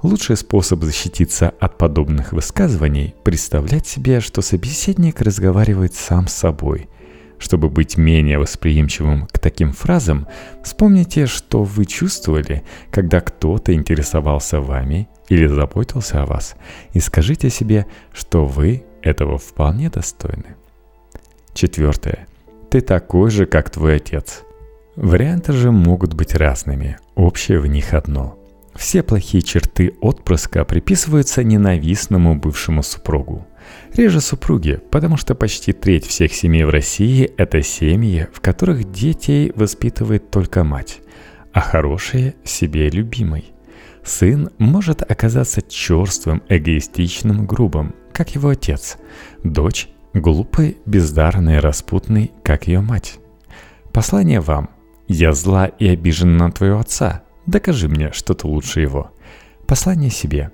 Лучший 0.01 0.37
способ 0.37 0.83
защититься 0.83 1.53
от 1.59 1.77
подобных 1.77 2.33
высказываний– 2.33 3.15
представлять 3.23 3.87
себе, 3.87 4.21
что 4.21 4.41
собеседник 4.41 5.21
разговаривает 5.21 5.93
сам 5.93 6.27
с 6.27 6.33
собой. 6.33 6.89
Чтобы 7.37 7.69
быть 7.69 7.97
менее 7.97 8.37
восприимчивым 8.37 9.27
к 9.27 9.39
таким 9.39 9.71
фразам, 9.71 10.27
вспомните, 10.63 11.25
что 11.25 11.63
вы 11.63 11.85
чувствовали, 11.85 12.63
когда 12.91 13.21
кто-то 13.21 13.73
интересовался 13.73 14.59
вами 14.59 15.07
или 15.29 15.47
заботился 15.47 16.21
о 16.21 16.25
вас, 16.25 16.55
и 16.93 16.99
скажите 16.99 17.49
себе, 17.49 17.85
что 18.13 18.45
вы 18.45 18.83
этого 19.01 19.37
вполне 19.37 19.89
достойны. 19.89 20.55
Четвертое. 21.53 22.27
Ты 22.69 22.81
такой 22.81 23.31
же, 23.31 23.45
как 23.45 23.69
твой 23.69 23.97
отец. 23.97 24.43
Варианты 24.95 25.53
же 25.53 25.71
могут 25.71 26.13
быть 26.13 26.35
разными, 26.35 26.97
общее 27.15 27.59
в 27.59 27.67
них 27.67 27.93
одно. 27.93 28.38
Все 28.75 29.03
плохие 29.03 29.41
черты 29.41 29.95
отпрыска 29.99 30.63
приписываются 30.63 31.43
ненавистному 31.43 32.35
бывшему 32.35 32.83
супругу. 32.83 33.45
Реже 33.93 34.21
супруги, 34.21 34.79
потому 34.91 35.17
что 35.17 35.35
почти 35.35 35.73
треть 35.73 36.05
всех 36.05 36.33
семей 36.33 36.63
в 36.63 36.69
России– 36.69 37.31
это 37.37 37.61
семьи, 37.61 38.27
в 38.33 38.39
которых 38.39 38.91
детей 38.91 39.51
воспитывает 39.55 40.31
только 40.31 40.63
мать, 40.63 41.01
а 41.53 41.59
хорошие– 41.59 42.35
себе 42.43 42.89
любимой. 42.89 43.51
Сын 44.03 44.49
может 44.57 45.01
оказаться 45.09 45.61
черствым, 45.61 46.41
эгоистичным, 46.47 47.45
грубым, 47.45 47.93
как 48.13 48.33
его 48.35 48.49
отец. 48.49 48.97
Дочь– 49.43 49.89
глупой, 50.13 50.77
бездарной, 50.85 51.59
распутной, 51.59 52.31
как 52.43 52.67
ее 52.67 52.81
мать. 52.81 53.19
Послание 53.91 54.39
вам. 54.39 54.69
Я 55.07 55.33
зла 55.33 55.65
и 55.65 55.87
обижен 55.87 56.37
на 56.37 56.51
твоего 56.51 56.79
отца. 56.79 57.23
Докажи 57.49 57.87
мне, 57.87 58.11
что 58.11 58.35
ты 58.35 58.45
лучше 58.45 58.81
его. 58.81 59.09
Послание 59.65 60.11
себе. 60.11 60.51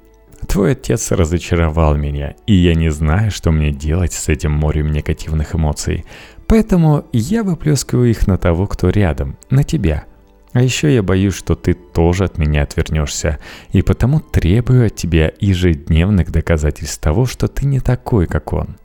Твой 0.48 0.72
отец 0.72 1.12
разочаровал 1.12 1.98
меня, 1.98 2.36
и 2.48 2.54
я 2.54 2.74
не 2.74 2.90
знаю, 2.90 3.32
что 3.32 3.52
мне 3.52 3.72
делать 3.72 4.14
с 4.14 4.30
этим 4.30 4.54
морем 4.54 4.94
негативных 4.94 5.56
эмоций. 5.56 6.06
Поэтому 6.48 7.06
я 7.12 7.44
выплескиваю 7.44 8.10
их 8.10 8.28
на 8.28 8.38
того, 8.38 8.66
кто 8.66 8.90
рядом, 8.90 9.38
на 9.50 9.64
тебя– 9.64 10.06
а 10.54 10.62
еще 10.62 10.94
я 10.94 11.04
боюсь, 11.04 11.36
что 11.36 11.56
ты 11.56 11.74
тоже 11.74 12.24
от 12.24 12.38
меня 12.38 12.62
отвернешься, 12.62 13.40
и 13.74 13.82
потому 13.82 14.22
требую 14.22 14.86
от 14.86 14.96
тебя 14.96 15.34
ежедневных 15.42 16.32
доказательств 16.32 17.02
того, 17.02 17.26
что 17.26 17.50
ты 17.50 17.66
не 17.66 17.82
такой, 17.82 18.26
как 18.26 18.54
он. 18.54 18.78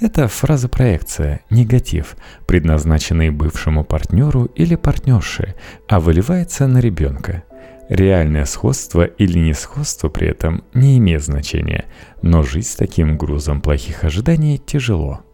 Это 0.00 0.28
фраза-проекция, 0.28 1.40
негатив, 1.50 2.16
предназначенный 2.46 3.30
бывшему 3.30 3.84
партнеру 3.84 4.46
или 4.46 4.74
партнерше, 4.74 5.54
а 5.88 6.00
выливается 6.00 6.66
на 6.66 6.78
ребенка. 6.78 7.44
Реальное 7.88 8.46
сходство 8.46 9.04
или 9.04 9.38
несходство 9.38 10.08
при 10.08 10.28
этом 10.28 10.64
не 10.72 10.96
имеет 10.98 11.22
значения, 11.22 11.84
но 12.22 12.42
жить 12.42 12.68
с 12.68 12.76
таким 12.76 13.18
грузом 13.18 13.60
плохих 13.60 14.04
ожиданий 14.04 14.58
тяжело– 14.58 15.20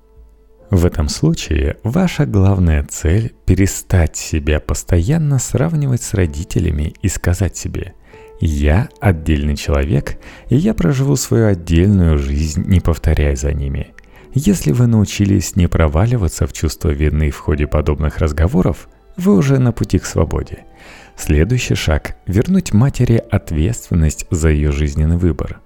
в 0.70 0.84
этом 0.84 1.08
случае 1.08 1.76
ваша 1.84 2.26
главная 2.26 2.84
цель– 2.84 3.32
перестать 3.46 4.16
себя 4.16 4.58
постоянно 4.58 5.38
сравнивать 5.38 6.02
с 6.02 6.12
родителями 6.12 6.92
и 7.02 7.08
сказать 7.08 7.56
себе 7.56 7.94
«Я 8.40 8.88
отдельный 9.00 9.56
человек, 9.56 10.18
и 10.48 10.56
я 10.56 10.74
проживу 10.74 11.14
свою 11.14 11.46
отдельную 11.46 12.18
жизнь, 12.18 12.64
не 12.66 12.80
повторяя 12.80 13.36
за 13.36 13.52
ними». 13.52 13.94
Если 14.38 14.70
вы 14.70 14.86
научились 14.86 15.56
не 15.56 15.66
проваливаться 15.66 16.46
в 16.46 16.52
чувство 16.52 16.90
вины 16.90 17.30
в 17.30 17.38
ходе 17.38 17.66
подобных 17.66 18.18
разговоров, 18.18 18.86
вы 19.16 19.34
уже 19.34 19.58
на 19.58 19.72
пути 19.72 19.98
к 19.98 20.04
свободе. 20.04 20.66
Следующий 21.16 21.74
шаг– 21.74 22.16
вернуть 22.26 22.74
матери 22.74 23.16
ответственность 23.30 24.26
за 24.30 24.50
ее 24.50 24.72
жизненный 24.72 25.16
выбор. 25.16 25.60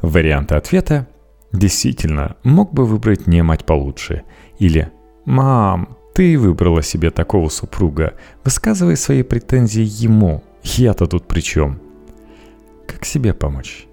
Варианты 0.00 0.54
ответа 0.54 1.06
Действительно, 1.52 2.36
мог 2.42 2.72
бы 2.72 2.86
выбрать 2.86 3.26
не 3.26 3.42
мать 3.42 3.66
получше. 3.66 4.22
Или 4.58 4.90
«Мам, 5.26 5.98
ты 6.14 6.38
выбрала 6.38 6.82
себе 6.82 7.10
такого 7.10 7.50
супруга, 7.50 8.14
высказывай 8.42 8.96
свои 8.96 9.22
претензии 9.22 9.84
ему, 9.84 10.42
я-то 10.62 11.06
тут 11.06 11.28
при 11.28 11.40
чем?» 11.40 11.80
Как 12.86 13.04
себе 13.04 13.34
помочь? 13.34 13.87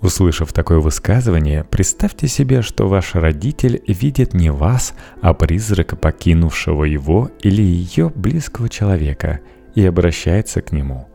Услышав 0.00 0.52
такое 0.52 0.78
высказывание, 0.78 1.64
представьте 1.64 2.26
себе, 2.26 2.62
что 2.62 2.88
ваш 2.88 3.14
родитель 3.14 3.82
видит 3.86 4.32
не 4.32 4.50
вас, 4.50 4.94
а 5.20 5.34
призрака 5.34 5.94
покинувшего 5.94 6.84
его 6.84 7.30
или 7.40 7.62
ее 7.62 8.10
близкого 8.14 8.70
человека 8.70 9.40
и 9.74 9.84
обращается 9.84 10.62
к 10.62 10.72
нему. 10.72 11.06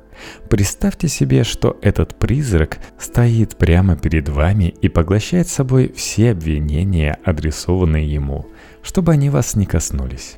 Представьте 0.49 1.07
себе, 1.07 1.43
что 1.43 1.77
этот 1.81 2.15
призрак 2.15 2.77
стоит 2.99 3.57
прямо 3.57 3.97
перед 3.97 4.29
вами 4.29 4.73
и 4.81 4.87
поглощает 4.87 5.47
собой 5.47 5.91
все 5.95 6.31
обвинения, 6.31 7.17
адресованные 7.25 8.11
ему, 8.13 8.45
чтобы 8.81 9.13
они 9.13 9.29
вас 9.29 9.55
не 9.55 9.65
коснулись. 9.65 10.37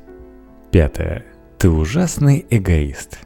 Пятое. 0.72 1.24
Ты 1.58 1.68
ужасный 1.68 2.46
эгоист. 2.50 3.18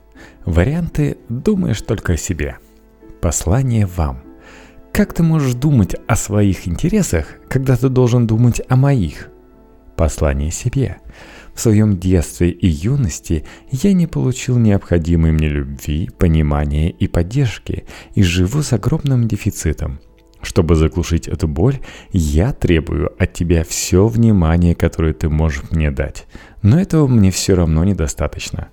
Варианты 0.44 1.18
«думаешь 1.28 1.80
только 1.80 2.14
о 2.14 2.16
себе». 2.16 2.56
Послание 3.20 3.86
вам. 3.86 4.31
Как 4.92 5.14
ты 5.14 5.22
можешь 5.22 5.54
думать 5.54 5.96
о 6.06 6.16
своих 6.16 6.68
интересах, 6.68 7.36
когда 7.48 7.76
ты 7.78 7.88
должен 7.88 8.26
думать 8.26 8.60
о 8.68 8.76
моих? 8.76 9.30
Послание 9.96 10.50
себе. 10.50 10.98
В 11.54 11.60
своем 11.62 11.98
детстве 11.98 12.50
и 12.50 12.68
юности 12.68 13.46
я 13.70 13.94
не 13.94 14.06
получил 14.06 14.58
необходимой 14.58 15.32
мне 15.32 15.48
любви, 15.48 16.10
понимания 16.18 16.90
и 16.90 17.06
поддержки 17.06 17.84
и 18.14 18.22
живу 18.22 18.60
с 18.60 18.74
огромным 18.74 19.26
дефицитом. 19.26 19.98
Чтобы 20.42 20.74
заглушить 20.74 21.26
эту 21.26 21.48
боль, 21.48 21.78
я 22.12 22.52
требую 22.52 23.14
от 23.18 23.32
тебя 23.32 23.64
все 23.64 24.06
внимание, 24.06 24.74
которое 24.74 25.14
ты 25.14 25.30
можешь 25.30 25.70
мне 25.70 25.90
дать. 25.90 26.26
Но 26.60 26.78
этого 26.78 27.06
мне 27.06 27.30
все 27.30 27.54
равно 27.54 27.82
недостаточно. 27.84 28.68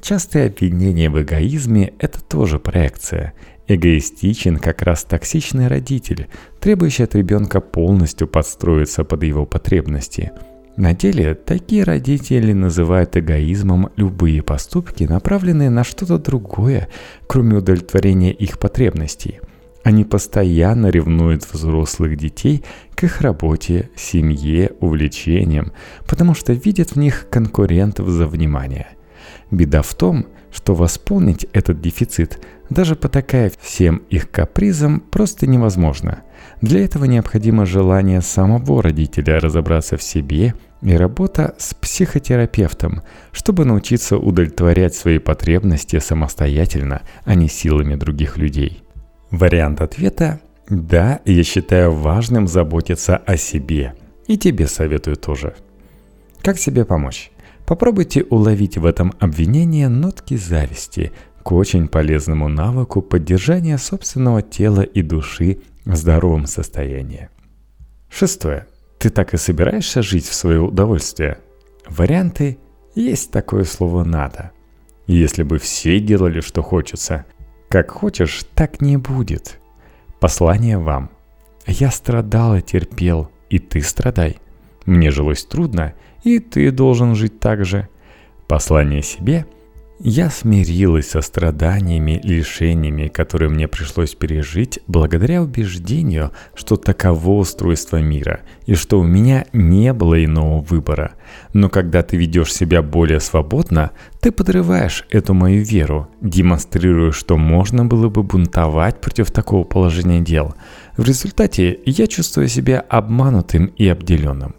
Частые 0.00 0.46
обвинения 0.46 1.08
в 1.08 1.22
эгоизме– 1.22 1.92
это 2.00 2.20
тоже 2.20 2.58
проекция. 2.58 3.34
Эгоистичен 3.74 4.58
как 4.58 4.82
раз 4.82 5.04
токсичный 5.04 5.68
родитель, 5.68 6.28
требующий 6.60 7.04
от 7.04 7.14
ребенка 7.14 7.60
полностью 7.60 8.28
подстроиться 8.28 9.04
под 9.04 9.22
его 9.22 9.46
потребности– 9.46 10.32
на 10.76 10.94
деле 10.94 11.34
такие 11.34 11.84
родители 11.84 12.54
называют 12.54 13.16
эгоизмом 13.18 13.90
любые 13.96 14.42
поступки, 14.42 15.04
направленные 15.04 15.68
на 15.68 15.84
что-то 15.84 16.18
другое, 16.18 16.88
кроме 17.26 17.56
удовлетворения 17.56 18.32
их 18.32 18.58
потребностей. 18.58 19.40
Они 19.84 20.04
постоянно 20.04 20.86
ревнуют 20.86 21.44
взрослых 21.44 22.16
детей 22.16 22.64
к 22.94 23.04
их 23.04 23.20
работе, 23.20 23.90
семье, 23.96 24.72
увлечениям, 24.80 25.72
потому 26.08 26.34
что 26.34 26.54
видят 26.54 26.92
в 26.92 26.96
них 26.96 27.26
конкурентов 27.28 28.08
за 28.08 28.26
внимание. 28.26 28.86
Беда 29.50 29.82
в 29.82 29.94
том, 29.94 30.22
что 30.22 30.41
восполнить 30.74 31.46
этот 31.52 31.80
дефицит, 31.80 32.44
даже 32.70 32.96
потакая 32.96 33.52
всем 33.60 34.02
их 34.10 34.30
капризам, 34.30 35.00
просто 35.00 35.46
невозможно– 35.46 36.22
для 36.60 36.84
этого 36.84 37.06
необходимо 37.06 37.66
желание 37.66 38.20
самого 38.20 38.82
родителя 38.82 39.40
разобраться 39.40 39.96
в 39.96 40.02
себе 40.02 40.54
и 40.80 40.94
работа 40.94 41.54
с 41.58 41.74
психотерапевтом, 41.74 43.02
чтобы 43.32 43.64
научиться 43.64 44.16
удовлетворять 44.16 44.94
свои 44.94 45.18
потребности 45.18 45.98
самостоятельно, 45.98 47.02
а 47.24 47.34
не 47.34 47.48
силами 47.48 47.96
других 47.96 48.36
людей. 48.36 48.82
Вариант 49.30 49.80
ответа– 49.80 50.40
да, 50.68 51.20
я 51.24 51.42
считаю 51.42 51.92
важным 51.92 52.46
заботиться 52.46 53.16
о 53.16 53.36
себе. 53.36 53.94
И 54.28 54.38
тебе 54.38 54.68
советую 54.68 55.16
тоже. 55.16 55.54
Как 56.40 56.56
себе 56.56 56.84
помочь? 56.84 57.32
Попробуйте 57.66 58.24
уловить 58.24 58.76
в 58.76 58.84
этом 58.84 59.14
обвинении 59.18 59.86
нотки 59.86 60.36
зависти 60.36 61.12
к 61.42 61.52
очень 61.52 61.88
полезному 61.88 62.48
навыку 62.48 63.02
поддержания 63.02 63.78
собственного 63.78 64.42
тела 64.42 64.82
и 64.82 65.02
души 65.02 65.58
в 65.84 65.94
здоровом 65.96 66.46
состоянии. 66.46 67.28
Шестое. 68.08 68.66
Ты 68.98 69.10
так 69.10 69.34
и 69.34 69.36
собираешься 69.36 70.02
жить 70.02 70.26
в 70.26 70.34
свое 70.34 70.60
удовольствие? 70.60 71.38
Варианты 71.88 72.58
есть 72.94 73.30
такое 73.30 73.64
слово 73.64 74.04
«надо». 74.04 74.52
Если 75.06 75.42
бы 75.42 75.58
все 75.58 75.98
делали, 75.98 76.40
что 76.40 76.62
хочется, 76.62 77.24
как 77.68 77.90
хочешь, 77.90 78.44
так 78.54 78.80
не 78.80 78.96
будет. 78.96 79.58
Послание 80.20 80.78
вам. 80.78 81.10
Я 81.66 81.90
страдал 81.90 82.54
и 82.54 82.60
терпел, 82.60 83.30
и 83.50 83.58
ты 83.58 83.80
страдай. 83.80 84.38
Мне 84.86 85.10
жилось 85.10 85.44
трудно, 85.44 85.94
и 86.24 86.38
ты 86.38 86.70
должен 86.70 87.14
жить 87.14 87.40
так 87.40 87.64
же. 87.64 87.88
Послание 88.48 89.02
себе. 89.02 89.46
Я 90.04 90.30
смирилась 90.30 91.10
со 91.10 91.20
страданиями 91.20 92.20
лишениями, 92.24 93.06
которые 93.06 93.48
мне 93.48 93.68
пришлось 93.68 94.16
пережить, 94.16 94.80
благодаря 94.88 95.40
убеждению, 95.40 96.32
что 96.56 96.74
таково 96.74 97.38
устройство 97.38 97.98
мира, 97.98 98.40
и 98.66 98.74
что 98.74 98.98
у 98.98 99.04
меня 99.04 99.44
не 99.52 99.92
было 99.92 100.24
иного 100.24 100.60
выбора. 100.60 101.12
Но 101.52 101.68
когда 101.68 102.02
ты 102.02 102.16
ведешь 102.16 102.52
себя 102.52 102.82
более 102.82 103.20
свободно, 103.20 103.92
ты 104.20 104.32
подрываешь 104.32 105.06
эту 105.08 105.34
мою 105.34 105.62
веру, 105.62 106.08
демонстрируя, 106.20 107.12
что 107.12 107.36
можно 107.36 107.84
было 107.84 108.08
бы 108.08 108.24
бунтовать 108.24 109.00
против 109.00 109.30
такого 109.30 109.62
положения 109.62 110.18
дел. 110.18 110.56
В 110.96 111.04
результате 111.04 111.78
я 111.86 112.08
чувствую 112.08 112.48
себя 112.48 112.80
обманутым 112.80 113.66
и 113.66 113.86
обделенным. 113.86 114.56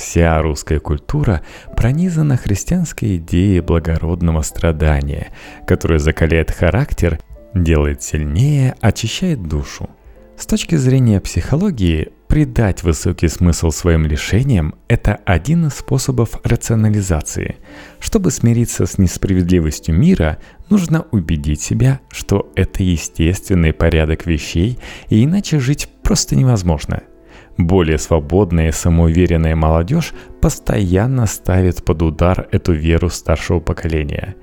Вся 0.00 0.40
русская 0.40 0.80
культура 0.80 1.42
пронизана 1.76 2.38
христианской 2.38 3.16
идеей 3.16 3.60
благородного 3.60 4.40
страдания, 4.40 5.28
которое 5.66 5.98
закаляет 5.98 6.50
характер, 6.50 7.20
делает 7.54 8.02
сильнее, 8.02 8.74
очищает 8.80 9.42
душу. 9.42 9.90
С 10.38 10.46
точки 10.46 10.76
зрения 10.76 11.20
психологии, 11.20 12.12
придать 12.28 12.82
высокий 12.82 13.28
смысл 13.28 13.70
своим 13.70 14.06
лишениям– 14.06 14.74
это 14.88 15.20
один 15.26 15.66
из 15.66 15.74
способов 15.74 16.40
рационализации. 16.44 17.56
Чтобы 17.98 18.30
смириться 18.30 18.86
с 18.86 18.96
несправедливостью 18.96 19.94
мира, 19.94 20.38
нужно 20.70 21.04
убедить 21.10 21.60
себя, 21.60 22.00
что 22.10 22.50
это 22.54 22.82
естественный 22.82 23.74
порядок 23.74 24.24
вещей, 24.24 24.78
и 25.10 25.22
иначе 25.22 25.60
жить 25.60 25.90
просто 26.02 26.36
невозможно– 26.36 27.02
более 27.56 27.98
свободная 27.98 28.68
и 28.68 28.72
самоуверенная 28.72 29.56
молодежь 29.56 30.12
постоянно 30.40 31.26
ставит 31.26 31.84
под 31.84 32.02
удар 32.02 32.48
эту 32.52 32.72
веру 32.72 33.10
старшего 33.10 33.60
поколения. 33.60 34.36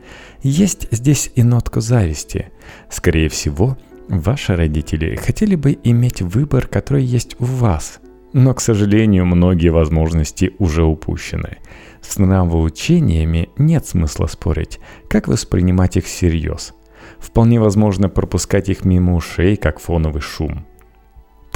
Есть 0.44 0.88
здесь 0.92 1.32
и 1.36 1.44
нотка 1.44 1.82
зависти. 1.82 2.52
Скорее 2.90 3.30
всего, 3.30 3.78
ваши 4.08 4.56
родители 4.56 5.16
хотели 5.16 5.56
бы 5.56 5.78
иметь 5.84 6.22
выбор, 6.22 6.68
который 6.68 7.04
есть 7.04 7.36
у 7.40 7.46
вас. 7.46 8.00
Но, 8.34 8.54
к 8.54 8.62
сожалению, 8.62 9.26
многие 9.26 9.70
возможности 9.70 10.54
уже 10.60 10.84
упущены. 10.84 11.58
С 12.02 12.20
нравоучениями 12.20 13.50
нет 13.58 13.88
смысла 13.88 14.28
спорить, 14.28 14.80
как 15.10 15.28
воспринимать 15.28 15.98
их 15.98 16.06
всерьез. 16.06 16.74
Вполне 17.20 17.60
возможно 17.60 18.10
пропускать 18.10 18.70
их 18.70 18.86
мимо 18.86 19.16
ушей, 19.16 19.56
как 19.56 19.80
фоновый 19.80 20.22
шум– 20.22 20.68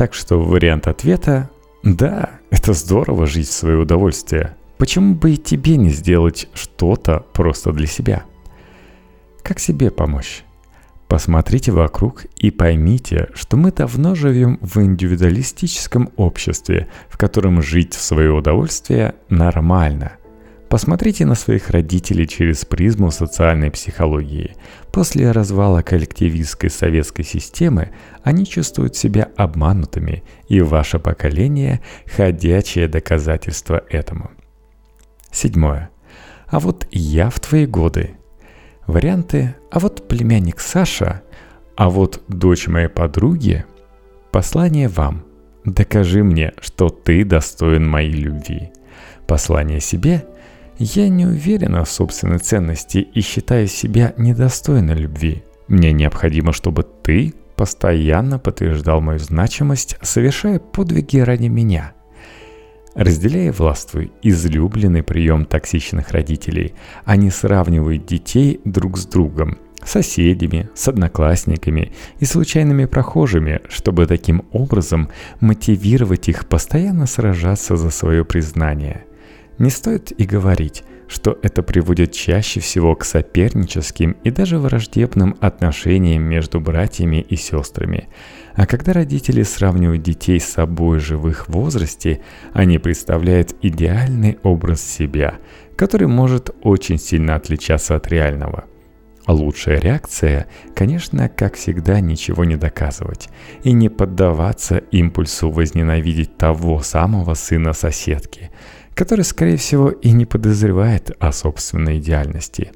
так 0.01 0.15
что 0.15 0.39
вариант 0.39 0.87
ответа– 0.87 1.51
да, 1.83 2.31
это 2.49 2.73
здорово 2.73 3.27
жить 3.27 3.47
в 3.47 3.53
свое 3.53 3.77
удовольствие. 3.77 4.55
Почему 4.79 5.13
бы 5.13 5.33
и 5.33 5.37
тебе 5.37 5.77
не 5.77 5.91
сделать 5.91 6.49
что-то 6.55 7.23
просто 7.33 7.71
для 7.71 7.85
себя? 7.85 8.23
Как 9.43 9.59
себе 9.59 9.91
помочь? 9.91 10.43
Посмотрите 11.07 11.71
вокруг 11.71 12.25
и 12.35 12.49
поймите, 12.49 13.29
что 13.35 13.57
мы 13.57 13.71
давно 13.71 14.15
живем 14.15 14.57
в 14.61 14.81
индивидуалистическом 14.81 16.09
обществе, 16.15 16.87
в 17.07 17.19
котором 17.19 17.61
жить 17.61 17.93
в 17.93 18.01
свое 18.01 18.31
удовольствие 18.31 19.13
нормально– 19.29 20.13
Посмотрите 20.71 21.25
на 21.25 21.35
своих 21.35 21.69
родителей 21.69 22.25
через 22.25 22.63
призму 22.63 23.11
социальной 23.11 23.69
психологии. 23.71 24.55
После 24.93 25.29
развала 25.31 25.81
коллективистской 25.81 26.69
советской 26.69 27.23
системы 27.23 27.89
они 28.23 28.45
чувствуют 28.45 28.95
себя 28.95 29.27
обманутыми, 29.35 30.23
и 30.47 30.61
ваше 30.61 30.97
поколение– 30.97 31.81
ходячее 32.05 32.87
доказательство 32.87 33.83
этому. 33.89 34.31
Седьмое. 35.29 35.89
А 36.47 36.61
вот 36.61 36.87
я 36.91 37.29
в 37.29 37.41
твои 37.41 37.65
годы. 37.65 38.11
Варианты 38.87 39.55
«А 39.71 39.79
вот 39.79 40.07
племянник 40.07 40.61
Саша», 40.61 41.21
«А 41.75 41.89
вот 41.89 42.23
дочь 42.29 42.67
моей 42.67 42.87
подруги». 42.87 43.65
Послание 44.31 44.87
вам. 44.87 45.25
Докажи 45.65 46.23
мне, 46.23 46.53
что 46.61 46.87
ты 46.87 47.25
достоин 47.25 47.85
моей 47.89 48.13
любви. 48.13 48.71
Послание 49.27 49.81
себе– 49.81 50.25
я 50.77 51.09
не 51.09 51.25
уверена 51.25 51.83
в 51.85 51.89
собственной 51.89 52.39
ценности 52.39 52.97
и 52.99 53.21
считаю 53.21 53.67
себя 53.67 54.13
недостойной 54.17 54.95
любви. 54.95 55.43
Мне 55.67 55.91
необходимо, 55.91 56.53
чтобы 56.53 56.83
ты 56.83 57.33
постоянно 57.55 58.39
подтверждал 58.39 59.01
мою 59.01 59.19
значимость, 59.19 59.97
совершая 60.01 60.59
подвиги 60.59 61.19
ради 61.19 61.47
меня. 61.47 61.93
Разделяя 62.95 63.53
властвуй 63.53 64.11
излюбленный 64.21 65.03
прием 65.03 65.45
токсичных 65.45 66.11
родителей. 66.11 66.73
Они 67.05 67.29
сравнивают 67.29 68.05
детей 68.05 68.59
друг 68.65 68.97
с 68.97 69.05
другом, 69.05 69.59
соседями, 69.83 70.69
с 70.73 70.87
одноклассниками 70.87 71.93
и 72.19 72.25
случайными 72.25 72.85
прохожими, 72.85 73.61
чтобы 73.69 74.07
таким 74.07 74.43
образом 74.51 75.09
мотивировать 75.39 76.27
их 76.27 76.47
постоянно 76.47 77.05
сражаться 77.05 77.77
за 77.77 77.91
свое 77.91 78.25
признание– 78.25 79.05
не 79.57 79.69
стоит 79.69 80.11
и 80.11 80.25
говорить, 80.25 80.83
что 81.11 81.37
это 81.41 81.61
приводит 81.61 82.13
чаще 82.13 82.61
всего 82.61 82.95
к 82.95 83.03
соперническим 83.03 84.15
и 84.23 84.31
даже 84.31 84.57
враждебным 84.57 85.35
отношениям 85.41 86.23
между 86.23 86.61
братьями 86.61 87.17
и 87.17 87.35
сестрами. 87.35 88.07
А 88.53 88.65
когда 88.65 88.93
родители 88.93 89.43
сравнивают 89.43 90.03
детей 90.03 90.39
с 90.39 90.45
собой 90.45 90.99
же 90.99 91.17
в 91.17 91.27
их 91.27 91.49
возрасте, 91.49 92.21
они 92.53 92.79
представляют 92.79 93.55
идеальный 93.61 94.39
образ 94.43 94.81
себя, 94.81 95.39
который 95.75 96.07
может 96.07 96.51
очень 96.63 96.97
сильно 96.97 97.35
отличаться 97.35 97.95
от 97.95 98.07
реального. 98.07 98.65
Лучшая 99.27 99.79
реакция, 99.79 100.47
конечно, 100.73 101.29
как 101.29 101.55
всегда, 101.55 101.99
ничего 101.99 102.45
не 102.45 102.55
доказывать 102.55 103.29
и 103.63 103.73
не 103.73 103.89
поддаваться 103.89 104.77
импульсу 104.77 105.51
возненавидеть 105.51 106.37
того 106.37 106.81
самого 106.81 107.33
сына 107.33 107.73
соседки– 107.73 108.49
который, 109.01 109.25
скорее 109.25 109.57
всего, 109.57 109.89
и 109.89 110.11
не 110.11 110.27
подозревает 110.27 111.09
о 111.17 111.31
собственной 111.31 111.97
идеальности. 111.97 112.71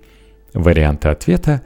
Варианты 0.55 1.09
ответа 1.09 1.61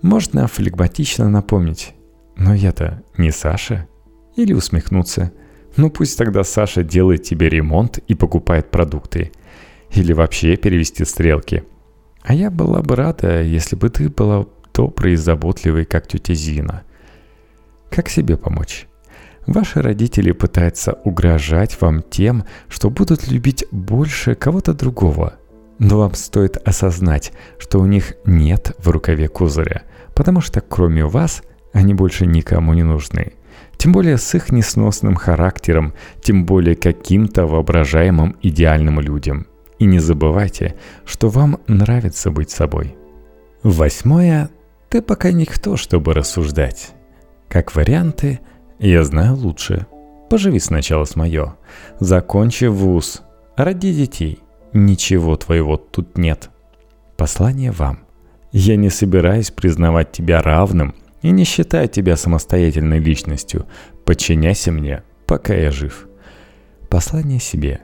можно 0.00 0.46
флегматично 0.46 1.28
напомнить. 1.28 1.92
Но 2.34 2.54
я-то 2.54 3.02
не 3.18 3.30
Саша. 3.30 3.86
Или 4.34 4.54
усмехнуться. 4.54 5.30
Ну 5.76 5.90
пусть 5.90 6.16
тогда 6.16 6.42
Саша 6.42 6.82
делает 6.82 7.24
тебе 7.24 7.50
ремонт 7.50 7.98
и 8.08 8.14
покупает 8.14 8.70
продукты. 8.70 9.30
Или 9.90 10.14
вообще 10.14 10.56
перевести 10.56 11.04
стрелки. 11.04 11.62
А 12.22 12.32
я 12.32 12.50
была 12.50 12.80
бы 12.80 12.96
рада, 12.96 13.42
если 13.42 13.76
бы 13.76 13.90
ты 13.90 14.08
была 14.08 14.46
доброй 14.72 15.12
и 15.12 15.16
заботливой, 15.16 15.84
как 15.84 16.08
тетя 16.08 16.32
Зина. 16.32 16.84
Как 17.90 18.08
себе 18.08 18.38
помочь? 18.38 18.86
Ваши 19.46 19.82
родители 19.82 20.32
пытаются 20.32 20.92
угрожать 21.04 21.80
вам 21.80 22.02
тем, 22.02 22.44
что 22.68 22.90
будут 22.90 23.28
любить 23.28 23.64
больше 23.70 24.34
кого-то 24.34 24.72
другого. 24.72 25.34
Но 25.78 25.98
вам 25.98 26.14
стоит 26.14 26.56
осознать, 26.64 27.32
что 27.58 27.80
у 27.80 27.86
них 27.86 28.14
нет 28.24 28.72
в 28.78 28.88
рукаве 28.88 29.28
козыря, 29.28 29.82
потому 30.14 30.40
что 30.40 30.60
кроме 30.60 31.04
вас 31.04 31.42
они 31.72 31.92
больше 31.92 32.24
никому 32.24 32.72
не 32.74 32.84
нужны. 32.84 33.32
Тем 33.78 33.92
более 33.92 34.16
с 34.16 34.34
их 34.34 34.52
несносным 34.52 35.16
характером, 35.16 35.92
тем 36.20 36.46
более 36.46 36.76
каким-то 36.76 37.46
воображаемым 37.46 38.36
идеальным 38.42 39.00
людям. 39.00 39.46
И 39.80 39.84
не 39.84 39.98
забывайте, 39.98 40.76
что 41.04 41.28
вам 41.28 41.58
нравится 41.66 42.30
быть 42.30 42.50
собой. 42.50 42.94
Восьмое. 43.64 44.50
Ты 44.88 45.02
пока 45.02 45.32
никто, 45.32 45.76
чтобы 45.76 46.14
рассуждать. 46.14 46.92
Как 47.48 47.74
варианты– 47.74 48.38
я 48.88 49.04
знаю 49.04 49.36
лучше. 49.36 49.86
Поживи 50.28 50.58
сначала 50.58 51.04
с 51.04 51.14
мое. 51.16 51.54
Закончи 52.00 52.64
вуз. 52.64 53.22
Роди 53.56 53.92
детей. 53.94 54.40
Ничего 54.72 55.36
твоего 55.36 55.76
тут 55.76 56.16
нет. 56.16 56.50
Послание 57.16 57.70
вам. 57.70 58.00
Я 58.50 58.76
не 58.76 58.90
собираюсь 58.90 59.50
признавать 59.50 60.12
тебя 60.12 60.42
равным 60.42 60.94
и 61.22 61.30
не 61.30 61.44
считаю 61.44 61.88
тебя 61.88 62.16
самостоятельной 62.16 62.98
личностью. 62.98 63.66
Подчиняйся 64.04 64.72
мне, 64.72 65.02
пока 65.26 65.54
я 65.54 65.70
жив. 65.70 66.08
Послание 66.88 67.40
себе. 67.40 67.82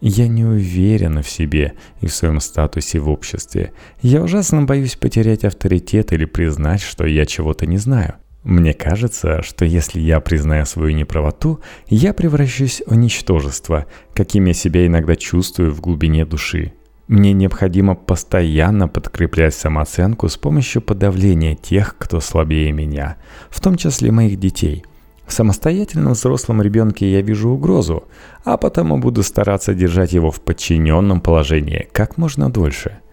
Я 0.00 0.28
не 0.28 0.44
уверена 0.44 1.22
в 1.22 1.28
себе 1.28 1.74
и 2.00 2.06
в 2.06 2.14
своем 2.14 2.40
статусе 2.40 3.00
в 3.00 3.10
обществе. 3.10 3.72
Я 4.00 4.22
ужасно 4.22 4.62
боюсь 4.62 4.96
потерять 4.96 5.44
авторитет 5.44 6.12
или 6.12 6.24
признать, 6.24 6.80
что 6.80 7.04
я 7.04 7.26
чего-то 7.26 7.66
не 7.66 7.78
знаю. 7.78 8.14
Мне 8.44 8.72
кажется, 8.72 9.42
что 9.42 9.64
если 9.64 10.00
я 10.00 10.20
признаю 10.20 10.64
свою 10.64 10.94
неправоту, 10.94 11.60
я 11.88 12.14
превращусь 12.14 12.82
в 12.86 12.94
ничтожество, 12.94 13.86
каким 14.14 14.44
я 14.44 14.54
себя 14.54 14.86
иногда 14.86 15.16
чувствую 15.16 15.72
в 15.72 15.80
глубине 15.80 16.24
души. 16.24 16.72
Мне 17.08 17.32
необходимо 17.32 17.94
постоянно 17.94 18.86
подкреплять 18.86 19.54
самооценку 19.54 20.28
с 20.28 20.36
помощью 20.36 20.82
подавления 20.82 21.56
тех, 21.56 21.96
кто 21.98 22.20
слабее 22.20 22.70
меня, 22.70 23.16
в 23.50 23.60
том 23.60 23.76
числе 23.76 24.12
моих 24.12 24.38
детей. 24.38 24.84
В 25.26 25.32
самостоятельном 25.32 26.12
взрослом 26.12 26.62
ребенке 26.62 27.10
я 27.10 27.22
вижу 27.22 27.50
угрозу, 27.50 28.04
а 28.44 28.56
потому 28.56 28.98
буду 28.98 29.22
стараться 29.22 29.74
держать 29.74 30.12
его 30.12 30.30
в 30.30 30.40
подчиненном 30.40 31.20
положении 31.20 31.88
как 31.92 32.18
можно 32.18 32.50
дольше– 32.50 32.98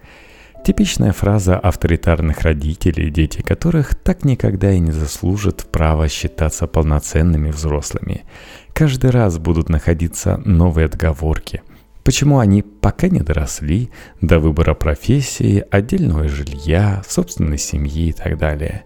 Типичная 0.66 1.12
фраза 1.12 1.60
авторитарных 1.60 2.42
родителей, 2.42 3.12
дети 3.12 3.44
которых 3.44 3.94
так 3.94 4.26
никогда 4.26 4.72
и 4.72 4.80
не 4.80 4.92
заслужат 4.92 5.68
права 5.72 6.10
считаться 6.10 6.66
полноценными 6.66 7.52
взрослыми. 7.52 8.24
Каждый 8.74 9.12
раз 9.12 9.38
будут 9.38 9.70
находиться 9.70 10.42
новые 10.44 10.86
отговорки. 10.86 11.62
Почему 12.04 12.40
они 12.40 12.64
пока 12.64 13.10
не 13.10 13.20
доросли 13.20 13.92
до 14.22 14.40
выбора 14.40 14.74
профессии, 14.74 15.64
отдельного 15.70 16.28
жилья, 16.28 17.04
собственной 17.08 17.60
семьи 17.60 18.08
и 18.08 18.14
так 18.14 18.40
далее. 18.40 18.86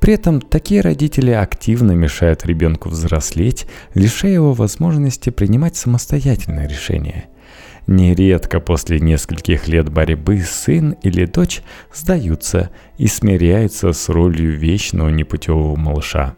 При 0.00 0.12
этом 0.12 0.42
такие 0.42 0.82
родители 0.82 1.30
активно 1.30 1.92
мешают 1.92 2.44
ребенку 2.44 2.90
взрослеть, 2.90 3.66
лишая 3.94 4.32
его 4.32 4.52
возможности 4.52 5.30
принимать 5.30 5.74
самостоятельные 5.76 6.68
решения– 6.68 7.28
Нередко 7.86 8.60
после 8.60 8.98
нескольких 8.98 9.68
лет 9.68 9.90
борьбы 9.90 10.40
сын 10.40 10.92
или 11.02 11.26
дочь 11.26 11.62
сдаются 11.92 12.70
и 12.96 13.06
смиряются 13.06 13.92
с 13.92 14.08
ролью 14.08 14.56
вечного 14.56 15.10
непутевого 15.10 15.76
малыша. 15.76 16.34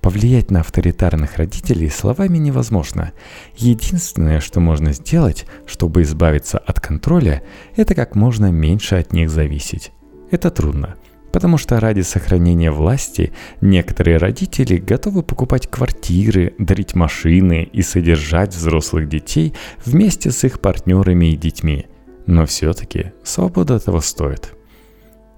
Повлиять 0.00 0.52
на 0.52 0.60
авторитарных 0.60 1.36
родителей 1.38 1.90
словами 1.90 2.38
невозможно. 2.38 3.12
Единственное, 3.56 4.38
что 4.38 4.60
можно 4.60 4.92
сделать, 4.92 5.46
чтобы 5.66 6.02
избавиться 6.02 6.58
от 6.58 6.78
контроля, 6.78 7.42
это 7.74 7.96
как 7.96 8.14
можно 8.14 8.52
меньше 8.52 8.94
от 8.94 9.12
них 9.12 9.28
зависеть. 9.30 9.90
Это 10.30 10.50
трудно– 10.50 10.94
Потому 11.36 11.58
что 11.58 11.78
ради 11.80 12.00
сохранения 12.00 12.70
власти 12.70 13.30
некоторые 13.60 14.16
родители 14.16 14.78
готовы 14.78 15.22
покупать 15.22 15.66
квартиры, 15.66 16.54
дарить 16.58 16.94
машины 16.94 17.68
и 17.70 17.82
содержать 17.82 18.54
взрослых 18.54 19.06
детей 19.06 19.52
вместе 19.84 20.30
с 20.30 20.44
их 20.44 20.60
партнерами 20.60 21.26
и 21.26 21.36
детьми. 21.36 21.88
Но 22.26 22.46
все-таки 22.46 23.12
свобода 23.22 23.74
этого 23.74 24.00
стоит. 24.00 24.54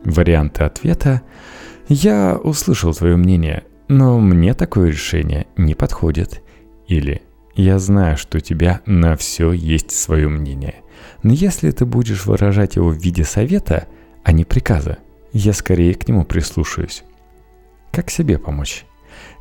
Варианты 0.05 0.63
ответа 0.63 1.23
«Я 1.89 2.37
услышал 2.37 2.95
твое 2.95 3.17
мнение, 3.17 3.65
но 3.89 4.21
мне 4.21 4.55
такое 4.55 4.91
решение 4.91 5.49
не 5.57 5.75
подходит». 5.75 6.43
Или 6.87 7.23
«Я 7.57 7.81
знаю, 7.81 8.17
что 8.17 8.39
у 8.39 8.41
тебя 8.41 8.83
на 8.87 9.17
все 9.17 9.51
есть 9.51 9.91
свое 9.91 10.29
мнение, 10.29 10.77
но 11.25 11.33
если 11.33 11.73
ты 11.73 11.85
будешь 11.85 12.25
выражать 12.25 12.77
его 12.77 12.91
в 12.91 13.03
виде 13.03 13.25
совета, 13.25 13.89
а 14.23 14.31
не 14.31 14.45
приказа, 14.45 14.99
я 15.33 15.53
скорее 15.53 15.95
к 15.95 16.09
нему 16.09 16.25
прислушаюсь. 16.25 17.05
Как 17.93 18.11
себе 18.11 18.39
помочь? 18.39 18.85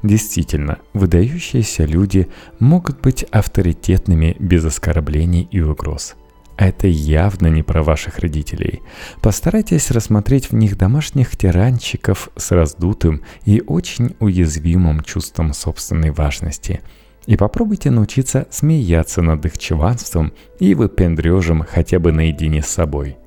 Действительно, 0.03 0.79
выдающиеся 0.93 1.85
люди 1.85 2.27
могут 2.59 3.01
быть 3.01 3.23
авторитетными 3.23 4.35
без 4.39 4.65
оскорблений 4.65 5.47
и 5.51 5.61
угроз. 5.61 6.15
А 6.57 6.67
это 6.67 6.87
явно 6.87 7.47
не 7.47 7.61
про 7.61 7.83
ваших 7.83 8.17
родителей. 8.19 8.81
Постарайтесь 9.21 9.91
рассмотреть 9.91 10.49
в 10.49 10.55
них 10.55 10.75
домашних 10.75 11.37
тиранчиков 11.37 12.29
с 12.35 12.51
раздутым 12.51 13.21
и 13.45 13.61
очень 13.65 14.15
уязвимым 14.19 15.01
чувством 15.01 15.53
собственной 15.53 16.09
важности. 16.09 16.81
И 17.27 17.37
попробуйте 17.37 17.91
научиться 17.91 18.47
смеяться 18.49 19.21
над 19.21 19.45
их 19.45 19.57
чванством 19.59 20.33
и 20.59 20.73
выпендрежем 20.73 21.63
хотя 21.63 21.99
бы 21.99 22.11
наедине 22.11 22.63
с 22.63 22.67
собой. 22.67 23.17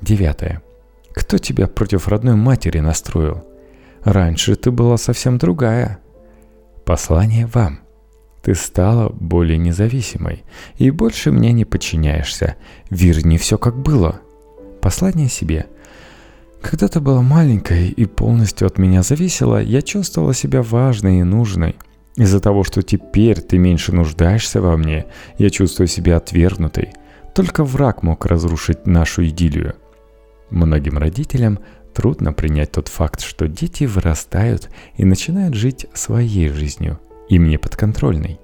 Девятое. 0.00 0.63
Кто 1.14 1.38
тебя 1.38 1.68
против 1.68 2.08
родной 2.08 2.34
матери 2.34 2.80
настроил? 2.80 3.44
Раньше 4.02 4.56
ты 4.56 4.70
была 4.70 4.96
совсем 4.98 5.38
другая. 5.38 6.00
Послание 6.84 7.46
вам. 7.46 7.80
Ты 8.42 8.54
стала 8.54 9.08
более 9.08 9.56
независимой 9.56 10.44
и 10.76 10.90
больше 10.90 11.32
мне 11.32 11.52
не 11.52 11.64
подчиняешься. 11.64 12.56
Верни 12.90 13.38
все 13.38 13.56
как 13.56 13.78
было. 13.78 14.20
Послание 14.82 15.28
себе. 15.28 15.66
Когда 16.60 16.88
ты 16.88 17.00
была 17.00 17.22
маленькой 17.22 17.88
и 17.88 18.04
полностью 18.04 18.66
от 18.66 18.76
меня 18.76 19.02
зависела, 19.02 19.62
я 19.62 19.80
чувствовала 19.80 20.34
себя 20.34 20.62
важной 20.62 21.20
и 21.20 21.22
нужной. 21.22 21.76
Из-за 22.16 22.40
того, 22.40 22.64
что 22.64 22.82
теперь 22.82 23.40
ты 23.40 23.58
меньше 23.58 23.92
нуждаешься 23.92 24.60
во 24.60 24.76
мне, 24.76 25.06
я 25.38 25.50
чувствую 25.50 25.88
себя 25.88 26.18
отвергнутой. 26.18 26.92
Только 27.34 27.64
враг 27.64 28.02
мог 28.02 28.26
разрушить 28.26 28.86
нашу 28.86 29.26
идиллию. 29.26 29.74
Многим 30.50 30.98
родителям 30.98 31.58
трудно 31.94 32.32
принять 32.32 32.72
тот 32.72 32.88
факт, 32.88 33.20
что 33.20 33.48
дети 33.48 33.84
вырастают 33.84 34.70
и 34.96 35.04
начинают 35.04 35.54
жить 35.54 35.86
своей 35.94 36.48
жизнью, 36.48 37.00
им 37.28 37.48
не 37.48 37.58
подконтрольной. 37.58 38.38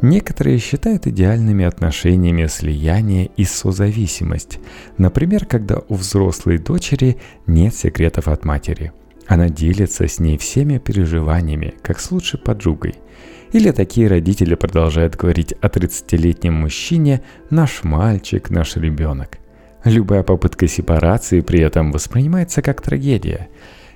Некоторые 0.00 0.58
считают 0.58 1.06
идеальными 1.08 1.64
отношениями 1.64 2.46
слияние 2.46 3.30
и 3.36 3.44
созависимость. 3.44 4.60
Например, 4.96 5.44
когда 5.44 5.80
у 5.88 5.94
взрослой 5.94 6.58
дочери 6.58 7.18
нет 7.46 7.74
секретов 7.74 8.28
от 8.28 8.44
матери. 8.44 8.92
Она 9.26 9.48
делится 9.48 10.06
с 10.06 10.20
ней 10.20 10.38
всеми 10.38 10.78
переживаниями, 10.78 11.74
как 11.82 11.98
с 11.98 12.10
лучшей 12.12 12.38
подругой. 12.38 12.94
Или 13.52 13.72
такие 13.72 14.08
родители 14.08 14.54
продолжают 14.54 15.16
говорить 15.16 15.52
о 15.60 15.68
30-летнем 15.68 16.54
мужчине 16.54 17.22
«наш 17.50 17.82
мальчик, 17.82 18.50
наш 18.50 18.76
ребенок». 18.76 19.38
Любая 19.88 20.22
попытка 20.22 20.68
сепарации 20.68 21.40
при 21.40 21.60
этом 21.60 21.92
воспринимается 21.92 22.60
как 22.60 22.82
трагедия. 22.82 23.48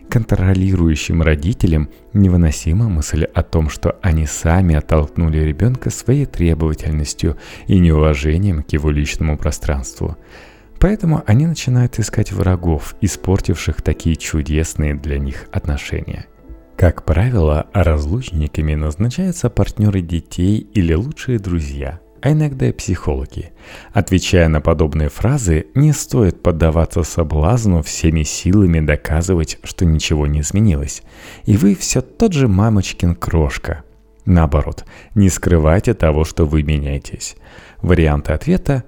Контролирующим 0.09 1.21
родителям 1.21 1.91
невыносима 2.15 2.89
мысль 2.89 3.25
о 3.25 3.43
том, 3.43 3.69
что 3.69 3.99
они 4.01 4.25
сами 4.25 4.75
оттолкнули 4.75 5.41
ребенка 5.41 5.91
своей 5.91 6.25
требовательностью 6.25 7.37
и 7.67 7.79
неуважением 7.79 8.63
к 8.63 8.73
его 8.73 8.91
личному 8.91 9.37
пространству. 9.37 10.17
Поэтому 10.81 11.25
они 11.27 11.47
начинают 11.47 11.99
искать 11.99 12.33
врагов, 12.33 12.97
испортивших 13.03 13.83
такие 13.83 14.17
чудесные 14.17 14.95
для 14.95 15.19
них 15.19 15.47
отношения. 15.53 16.25
Как 16.75 17.05
правило, 17.05 17.67
разлучниками 17.75 18.75
назначаются 18.75 19.51
партнеры 19.51 20.01
детей 20.01 20.57
или 20.73 20.95
лучшие 20.95 21.39
друзья– 21.39 22.01
а 22.23 22.33
иногда 22.33 22.69
и 22.69 22.73
психологи. 22.73 23.51
Отвечая 23.93 24.49
на 24.49 24.61
подобные 24.61 25.09
фразы, 25.09 25.67
не 25.75 25.93
стоит 25.93 26.43
поддаваться 26.43 27.03
соблазну 27.03 27.83
всеми 27.83 28.23
силами 28.23 28.81
доказывать, 28.81 29.59
что 29.65 29.85
ничего 29.85 30.27
не 30.29 30.41
изменилось. 30.41 31.03
И 31.45 31.57
вы 31.57 31.75
все 31.75 32.01
тот 32.01 32.33
же 32.33 32.47
мамочкин 32.47 33.17
крошка. 33.17 33.83
Наоборот, 34.25 34.85
не 35.17 35.29
скрывайте 35.29 35.95
того, 35.95 36.25
что 36.25 36.47
вы 36.47 36.63
меняетесь. 36.63 37.37
Варианты 37.83 38.33
ответа 38.33 38.85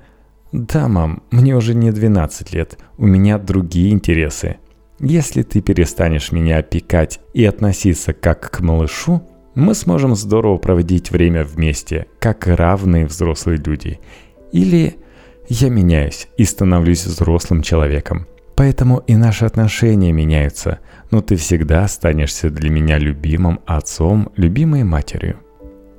«Да, 0.52 0.86
мам, 0.86 1.24
мне 1.32 1.56
уже 1.56 1.74
не 1.74 1.90
12 1.90 2.52
лет, 2.52 2.78
у 2.96 3.06
меня 3.06 3.38
другие 3.38 3.90
интересы». 3.90 4.58
Если 5.00 5.42
ты 5.42 5.60
перестанешь 5.60 6.30
меня 6.30 6.58
опекать 6.58 7.18
и 7.32 7.44
относиться 7.44 8.12
как 8.12 8.52
к 8.52 8.60
малышу, 8.60 9.28
мы 9.54 9.74
сможем 9.74 10.14
здорово 10.14 10.58
проводить 10.58 11.10
время 11.10 11.44
вместе, 11.44 12.06
как 12.18 12.46
равные 12.46 13.06
взрослые 13.06 13.58
люди. 13.64 14.00
Или 14.52 14.96
я 15.48 15.68
меняюсь 15.68 16.28
и 16.36 16.44
становлюсь 16.44 17.04
взрослым 17.06 17.62
человеком. 17.62 18.26
Поэтому 18.56 18.98
и 18.98 19.16
наши 19.16 19.44
отношения 19.44 20.12
меняются, 20.12 20.78
но 21.10 21.20
ты 21.20 21.36
всегда 21.36 21.84
останешься 21.84 22.50
для 22.50 22.70
меня 22.70 22.98
любимым 22.98 23.60
отцом, 23.66 24.30
любимой 24.36 24.84
матерью. 24.84 25.40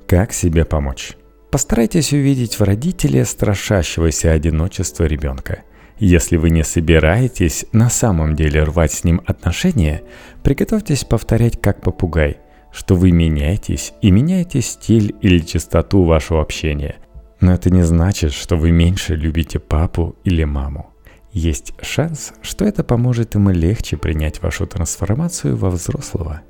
Как 0.06 0.32
себе 0.32 0.64
помочь? 0.64 1.16
Постарайтесь 1.50 2.12
увидеть 2.12 2.58
в 2.58 2.62
родителе 2.62 3.24
страшащегося 3.24 4.32
одиночества 4.32 5.04
ребенка. 5.04 5.62
Если 5.98 6.36
вы 6.36 6.50
не 6.50 6.62
собираетесь 6.62 7.66
на 7.72 7.88
самом 7.88 8.36
деле 8.36 8.64
рвать 8.64 8.92
с 8.92 9.04
ним 9.04 9.22
отношения, 9.26 10.02
приготовьтесь 10.42 11.04
повторять 11.04 11.60
как 11.60 11.80
попугай– 11.82 12.38
что 12.76 12.94
вы 12.94 13.10
меняетесь 13.10 13.94
и 14.02 14.10
меняете 14.10 14.60
стиль 14.60 15.16
или 15.22 15.38
частоту 15.38 16.04
вашего 16.04 16.42
общения. 16.42 16.96
Но 17.40 17.54
это 17.54 17.70
не 17.70 17.82
значит, 17.82 18.34
что 18.34 18.56
вы 18.56 18.70
меньше 18.70 19.16
любите 19.16 19.58
папу 19.58 20.14
или 20.24 20.44
маму. 20.44 20.92
Есть 21.32 21.72
шанс, 21.80 22.34
что 22.42 22.66
это 22.66 22.84
поможет 22.84 23.34
ему 23.34 23.48
легче 23.48 23.96
принять 23.96 24.42
вашу 24.42 24.66
трансформацию 24.66 25.56
во 25.56 25.70
взрослого. 25.70 26.42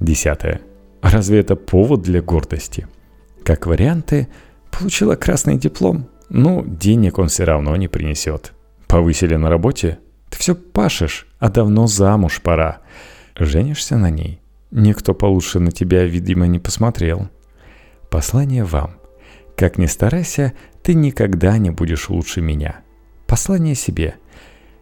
Десятое. 0.00 0.62
Разве 1.02 1.40
это 1.40 1.56
повод 1.56 2.00
для 2.00 2.22
гордости? 2.22 2.88
Как 3.44 3.66
варианты, 3.66 4.28
получила 4.70 5.14
красный 5.14 5.58
диплом, 5.58 6.08
ну, 6.30 6.64
денег 6.66 7.18
он 7.18 7.28
все 7.28 7.44
равно 7.44 7.76
не 7.76 7.88
принесет. 7.88 8.54
Повысили 8.86 9.36
на 9.36 9.50
работе? 9.50 9.98
Ты 10.30 10.38
все 10.38 10.54
пашешь, 10.54 11.26
а 11.38 11.50
давно 11.50 11.86
замуж 11.86 12.40
пора. 12.42 12.78
Женишься 13.36 13.98
на 13.98 14.08
ней? 14.08 14.40
Никто 14.76 15.14
получше 15.14 15.60
на 15.60 15.70
тебя, 15.70 16.04
видимо, 16.04 16.48
не 16.48 16.58
посмотрел. 16.58 17.28
Послание 18.10 18.64
вам. 18.64 18.96
Как 19.56 19.78
ни 19.78 19.86
старайся, 19.86 20.52
ты 20.82 20.94
никогда 20.94 21.56
не 21.58 21.70
будешь 21.70 22.08
лучше 22.08 22.40
меня. 22.40 22.80
Послание 23.28 23.76
себе. 23.76 24.16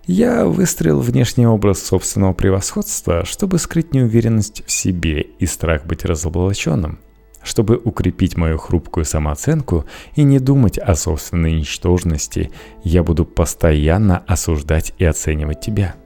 Я 0.06 0.46
выстроил 0.46 1.00
внешний 1.00 1.46
образ 1.46 1.82
собственного 1.82 2.32
превосходства, 2.32 3.26
чтобы 3.26 3.58
скрыть 3.58 3.92
неуверенность 3.92 4.64
в 4.66 4.72
себе 4.72 5.20
и 5.20 5.44
страх 5.44 5.84
быть 5.84 6.06
разоблаченным. 6.06 6.98
Чтобы 7.42 7.76
укрепить 7.76 8.38
мою 8.38 8.56
хрупкую 8.56 9.04
самооценку 9.04 9.84
и 10.16 10.22
не 10.22 10.38
думать 10.38 10.78
о 10.78 10.94
собственной 10.94 11.52
ничтожности, 11.52 12.50
я 12.82 13.02
буду 13.02 13.26
постоянно 13.26 14.24
осуждать 14.26 14.94
и 14.96 15.04
оценивать 15.04 15.60
тебя. 15.60 15.96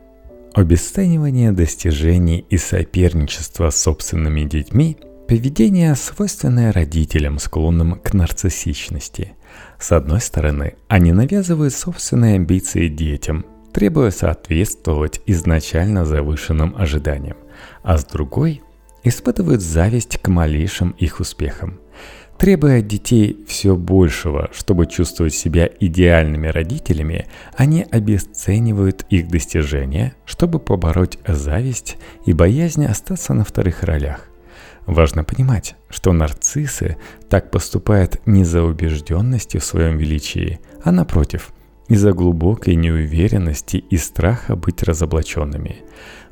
Обесценивание 0.57 1.53
достижений 1.53 2.47
и 2.49 2.57
соперничество 2.57 3.69
с 3.69 3.77
собственными 3.77 4.45
детьми– 4.45 4.97
поведение, 5.29 5.95
свойственное 5.95 6.73
родителям, 6.73 7.38
склонным 7.38 7.97
к 7.97 8.14
нарциссичности. 8.14 9.35
С 9.79 9.92
одной 9.92 10.23
стороны, 10.23 10.77
они 10.88 11.12
навязывают 11.12 11.75
собственные 11.75 12.37
амбиции 12.37 12.88
детям, 12.88 13.45
требуя 13.75 14.11
соответствовать 14.11 15.21
изначально 15.27 16.07
завышенным 16.07 16.75
ожиданиям, 16.75 17.37
а 17.83 17.99
с 17.99 18.07
другой– 18.07 18.62
испытывают 19.05 19.61
зависть 19.61 20.16
к 20.16 20.29
малейшим 20.29 20.92
их 20.92 21.21
успехам. 21.21 21.81
Требуя 22.38 22.81
от 22.81 22.87
детей 22.87 23.44
все 23.49 23.77
большего, 23.77 24.51
чтобы 24.53 24.87
чувствовать 24.87 25.35
себя 25.35 25.70
идеальными 25.81 26.49
родителями, 26.49 27.27
они 27.57 27.87
обесценивают 27.90 29.07
их 29.09 29.29
достижения, 29.29 30.14
чтобы 30.27 30.59
побороть 30.59 31.18
зависть 31.27 31.96
и 32.27 32.35
боязнь 32.35 32.85
остаться 32.85 33.33
на 33.33 33.44
вторых 33.44 33.83
ролях. 33.85 34.29
Важно 34.85 35.25
понимать, 35.25 35.77
что 35.88 36.12
нарциссы 36.12 36.96
так 37.29 37.51
поступают 37.51 38.20
не 38.27 38.44
за 38.44 38.62
убежденностью 38.62 39.61
в 39.61 39.64
своем 39.64 39.96
величии, 39.96 40.61
а 40.85 40.92
напротив, 40.92 41.53
из-за 41.88 42.12
глубокой 42.12 42.75
неуверенности 42.75 43.79
и 43.79 43.96
страха 43.96 44.57
быть 44.57 44.83
разоблаченными. 44.83 45.83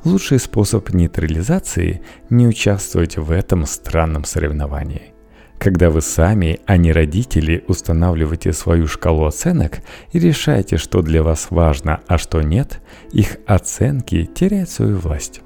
Лучший 0.05 0.39
способ 0.39 0.93
нейтрализации– 0.93 2.03
не 2.31 2.47
участвовать 2.47 3.17
в 3.17 3.31
этом 3.31 3.65
странном 3.65 4.25
соревновании. 4.25 5.14
Когда 5.59 5.91
вы 5.91 6.03
сами, 6.03 6.61
а 6.67 6.77
не 6.77 6.93
родители, 6.93 7.65
устанавливаете 7.69 8.53
свою 8.53 8.87
шкалу 8.87 9.25
оценок 9.25 9.79
и 10.13 10.19
решаете, 10.19 10.77
что 10.77 11.01
для 11.01 11.23
вас 11.23 11.47
важно, 11.51 12.01
а 12.07 12.19
что 12.19 12.43
нет, 12.43 12.83
их 13.13 13.39
оценки 13.47 14.25
теряют 14.27 14.69
свою 14.69 14.99
власть. 14.99 15.41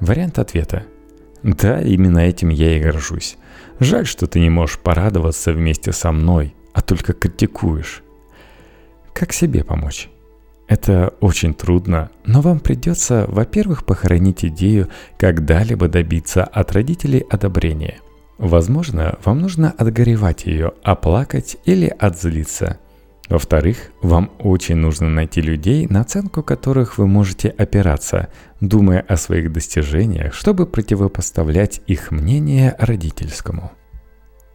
Вариант 0.00 0.38
ответа. 0.38 0.84
Да, 1.42 1.80
именно 1.80 2.18
этим 2.18 2.48
я 2.48 2.76
и 2.76 2.80
горжусь. 2.80 3.36
Жаль, 3.78 4.06
что 4.06 4.26
ты 4.26 4.40
не 4.40 4.50
можешь 4.50 4.78
порадоваться 4.78 5.52
вместе 5.52 5.92
со 5.92 6.12
мной, 6.12 6.54
а 6.74 6.82
только 6.82 7.12
критикуешь. 7.12 8.02
Как 9.14 9.32
себе 9.32 9.64
помочь? 9.64 10.08
Это 10.68 11.14
очень 11.20 11.52
трудно, 11.52 12.10
но 12.24 12.40
вам 12.40 12.60
придется, 12.60 13.24
во-первых, 13.28 13.84
похоронить 13.84 14.44
идею 14.44 14.88
когда-либо 15.18 15.88
добиться 15.88 16.44
от 16.44 16.72
родителей 16.72 17.24
одобрения. 17.28 17.98
Возможно, 18.40 19.18
вам 19.22 19.42
нужно 19.42 19.70
отгоревать 19.70 20.46
ее, 20.46 20.72
оплакать 20.82 21.58
или 21.66 21.94
отзлиться. 21.98 22.78
Во-вторых, 23.28 23.90
вам 24.00 24.30
очень 24.38 24.76
нужно 24.76 25.10
найти 25.10 25.42
людей, 25.42 25.86
на 25.88 26.00
оценку 26.00 26.42
которых 26.42 26.96
вы 26.96 27.06
можете 27.06 27.50
опираться, 27.50 28.28
думая 28.62 29.04
о 29.06 29.18
своих 29.18 29.52
достижениях, 29.52 30.32
чтобы 30.32 30.64
противопоставлять 30.64 31.82
их 31.86 32.10
мнение 32.10 32.74
родительскому. 32.78 33.72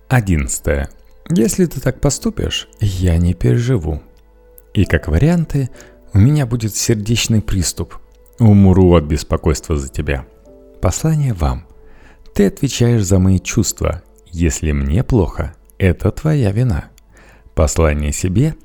Одиннадцатое. 0.10 0.89
Если 1.30 1.65
ты 1.67 1.80
так 1.80 2.02
поступишь, 2.02 2.67
я 2.80 3.17
не 3.17 3.36
переживу. 3.36 4.02
И 4.74 4.86
как 4.86 5.08
варианты, 5.08 5.69
у 6.12 6.17
меня 6.17 6.48
будет 6.48 6.76
сердечный 6.76 7.43
приступ. 7.43 8.00
Умру 8.39 8.95
от 8.95 9.04
беспокойства 9.04 9.78
за 9.78 9.89
тебя. 9.89 10.26
Послание 10.82 11.34
вам. 11.34 11.67
Ты 12.36 12.45
отвечаешь 12.45 13.04
за 13.04 13.17
мои 13.17 13.39
чувства. 13.39 14.04
Если 14.28 14.71
мне 14.71 15.04
плохо, 15.04 15.56
это 15.80 16.12
твоя 16.12 16.52
вина. 16.52 16.89
Послание 17.56 18.13
себе. 18.13 18.56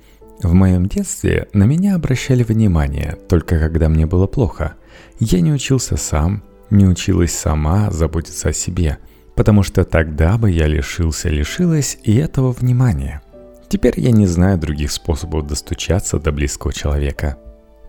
В 0.43 0.53
моем 0.53 0.87
детстве 0.87 1.49
на 1.55 1.65
меня 1.65 1.95
обращали 1.95 2.43
внимание 2.43 3.17
только 3.29 3.59
когда 3.59 3.89
мне 3.89 4.05
было 4.05 4.27
плохо. 4.27 4.75
Я 5.19 5.41
не 5.41 5.53
учился 5.53 5.97
сам, 5.97 6.43
не 6.69 6.87
училась 6.87 7.33
сама 7.33 7.91
заботиться 7.91 8.51
о 8.51 8.53
себе, 8.53 8.99
потому 9.35 9.63
что 9.63 9.85
тогда 9.85 10.37
бы 10.37 10.51
я 10.51 10.67
лишился, 10.67 11.31
лишилась 11.31 11.97
и 12.03 12.15
этого 12.17 12.53
внимания– 12.53 13.23
Теперь 13.71 14.01
я 14.01 14.11
не 14.11 14.27
знаю 14.27 14.59
других 14.59 14.91
способов 14.91 15.47
достучаться 15.47 16.19
до 16.19 16.33
близкого 16.33 16.73
человека. 16.73 17.39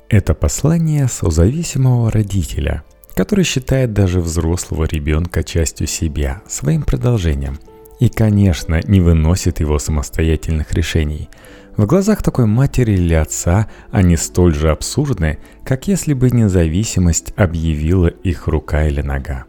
Это 0.10 0.36
послание 0.36 1.08
созависимого 1.08 2.12
родителя, 2.12 2.84
который 3.16 3.44
считает 3.44 3.94
даже 3.94 4.20
взрослого 4.20 4.86
ребенка 4.86 5.44
частью 5.44 5.88
себя, 5.88 6.42
своим 6.48 6.84
продолжением. 6.84 7.60
И, 8.00 8.10
конечно, 8.10 8.80
не 8.84 9.00
выносит 9.00 9.60
его 9.60 9.78
самостоятельных 9.78 10.74
решений. 10.74 11.30
В 11.78 11.86
глазах 11.86 12.24
такой 12.24 12.46
матери 12.48 12.94
или 12.94 13.14
отца 13.14 13.70
они 13.92 14.18
столь 14.18 14.54
же 14.56 14.72
абсурдны, 14.72 15.38
как 15.64 15.88
если 15.88 16.14
бы 16.14 16.30
независимость 16.32 17.34
объявила 17.38 18.08
их 18.08 18.48
рука 18.48 18.88
или 18.88 19.02
нога. 19.02 19.46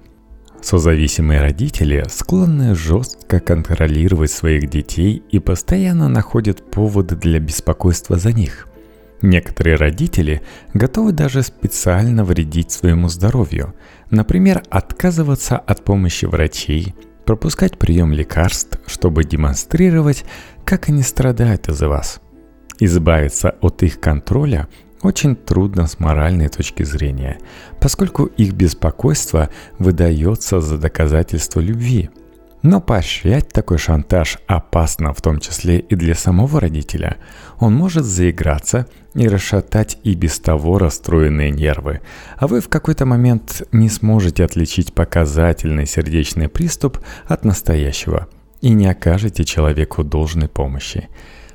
Созависимые 0.62 1.40
родители 1.40 2.05
склонны 2.09 2.77
жестко 2.77 3.40
контролировать 3.40 4.31
своих 4.31 4.70
детей 4.70 5.22
и 5.31 5.40
постоянно 5.40 6.09
находят 6.09 6.70
поводы 6.70 7.16
для 7.16 7.40
беспокойства 7.40 8.16
за 8.16 8.33
них. 8.33 8.68
Некоторые 9.23 9.77
родители 9.77 10.43
готовы 10.75 11.13
даже 11.13 11.43
специально 11.43 12.25
вредить 12.25 12.73
своему 12.73 13.09
здоровью, 13.09 13.75
например, 14.11 14.65
отказываться 14.69 15.57
от 15.57 15.85
помощи 15.85 16.25
врачей, 16.25 16.95
пропускать 17.25 17.79
прием 17.79 18.13
лекарств, 18.13 18.81
чтобы 18.87 19.23
демонстрировать, 19.23 20.25
как 20.65 20.89
они 20.89 21.03
страдают 21.03 21.69
из-за 21.69 21.89
вас. 21.89 22.21
Избавиться 22.81 23.55
от 23.61 23.85
их 23.85 24.01
контроля 24.01 24.69
очень 25.03 25.37
трудно 25.37 25.87
с 25.87 26.01
моральной 26.01 26.49
точки 26.49 26.83
зрения, 26.83 27.39
поскольку 27.81 28.25
их 28.25 28.55
беспокойство 28.55 29.51
выдается 29.79 30.61
за 30.61 30.79
доказательство 30.79 31.61
любви. 31.61 32.11
Но 32.62 32.81
поощрять 32.81 33.48
такой 33.48 33.79
шантаж 33.79 34.38
опасно, 34.46 35.12
в 35.12 35.20
том 35.20 35.40
числе 35.40 35.81
и 35.81 35.96
для 35.96 36.14
самого 36.14 36.61
родителя. 36.61 37.16
Он 37.59 37.75
может 37.75 38.05
заиграться 38.05 38.87
и 39.14 39.27
расшатать 39.27 39.98
и 40.05 40.14
без 40.14 40.38
того 40.38 40.79
расстроенные 40.79 41.51
нервы, 41.51 42.01
а 42.37 42.46
вы 42.46 42.61
в 42.61 42.68
какой-то 42.68 43.05
момент 43.05 43.62
не 43.72 43.88
сможете 43.88 44.44
отличить 44.44 44.94
показательный 44.94 45.87
сердечный 45.87 46.48
приступ 46.48 46.98
от 47.27 47.44
настоящего 47.44 48.29
и 48.61 48.70
не 48.70 48.87
окажете 48.87 49.44
человеку 49.44 50.05
должной 50.05 50.48
помощи. 50.48 51.09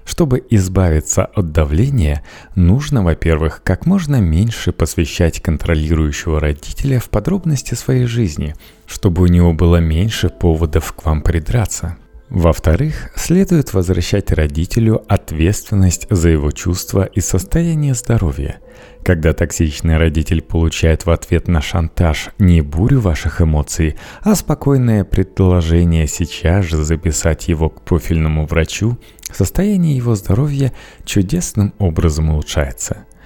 Чтобы 0.08 0.42
избавиться 0.50 1.26
от 1.26 1.52
давления, 1.52 2.24
нужно, 2.56 3.04
во-первых, 3.04 3.62
как 3.62 3.86
можно 3.86 4.22
меньше 4.22 4.72
посвящать 4.72 5.42
контролирующего 5.42 6.40
родителя 6.40 7.00
в 7.02 7.10
подробности 7.10 7.74
своей 7.74 8.06
жизни, 8.06 8.56
чтобы 8.86 9.22
у 9.24 9.28
него 9.28 9.52
было 9.52 9.78
меньше 9.78 10.30
поводов 10.30 10.94
к 10.94 11.04
вам 11.06 11.22
придраться. 11.22 11.98
Во-вторых, 12.30 13.12
следует 13.16 13.74
возвращать 13.74 14.32
родителю 14.32 15.04
ответственность 15.08 16.08
за 16.10 16.30
его 16.30 16.52
чувства 16.52 17.04
и 17.04 17.22
состояние 17.22 17.94
здоровья. 17.94 18.60
Когда 19.04 19.32
токсичный 19.32 19.98
родитель 19.98 20.42
получает 20.42 21.06
в 21.06 21.12
ответ 21.12 21.48
на 21.48 21.62
шантаж 21.62 22.30
не 22.38 22.60
бурю 22.62 23.00
ваших 23.00 23.42
эмоций, 23.42 23.96
а 24.22 24.36
спокойное 24.36 25.06
предложение 25.06 26.08
сейчас 26.08 26.66
же 26.66 26.84
записать 26.84 27.48
его 27.48 27.70
к 27.70 27.82
профильному 27.84 28.46
врачу, 28.46 28.98
состояние 29.32 29.96
его 29.96 30.16
здоровья 30.16 30.74
чудесным 31.06 31.74
образом 31.80 32.30
улучшается– 32.30 33.06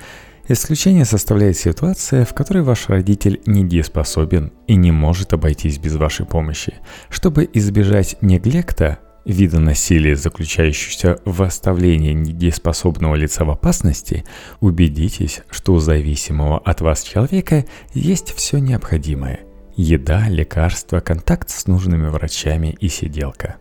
Исключение 0.51 1.05
составляет 1.05 1.55
ситуация, 1.55 2.25
в 2.25 2.33
которой 2.33 2.61
ваш 2.61 2.89
родитель 2.89 3.41
недееспособен 3.45 4.51
и 4.67 4.75
не 4.75 4.91
может 4.91 5.31
обойтись 5.31 5.77
без 5.77 5.95
вашей 5.95 6.25
помощи. 6.25 6.73
Чтобы 7.09 7.49
избежать 7.53 8.17
неглекта, 8.21 8.99
вида 9.23 9.61
насилия, 9.61 10.17
заключающегося 10.17 11.19
в 11.23 11.41
оставлении 11.43 12.11
недееспособного 12.11 13.15
лица 13.15 13.45
в 13.45 13.49
опасности, 13.49 14.25
убедитесь, 14.59 15.41
что 15.49 15.73
у 15.73 15.79
зависимого 15.79 16.57
от 16.57 16.81
вас 16.81 17.03
человека 17.03 17.65
есть 17.93 18.33
все 18.33 18.57
необходимое. 18.57 19.41
Еда, 19.77 20.27
лекарства, 20.27 20.99
контакт 20.99 21.49
с 21.49 21.65
нужными 21.67 22.07
врачами 22.07 22.75
и 22.77 22.89
сиделка. 22.89 23.55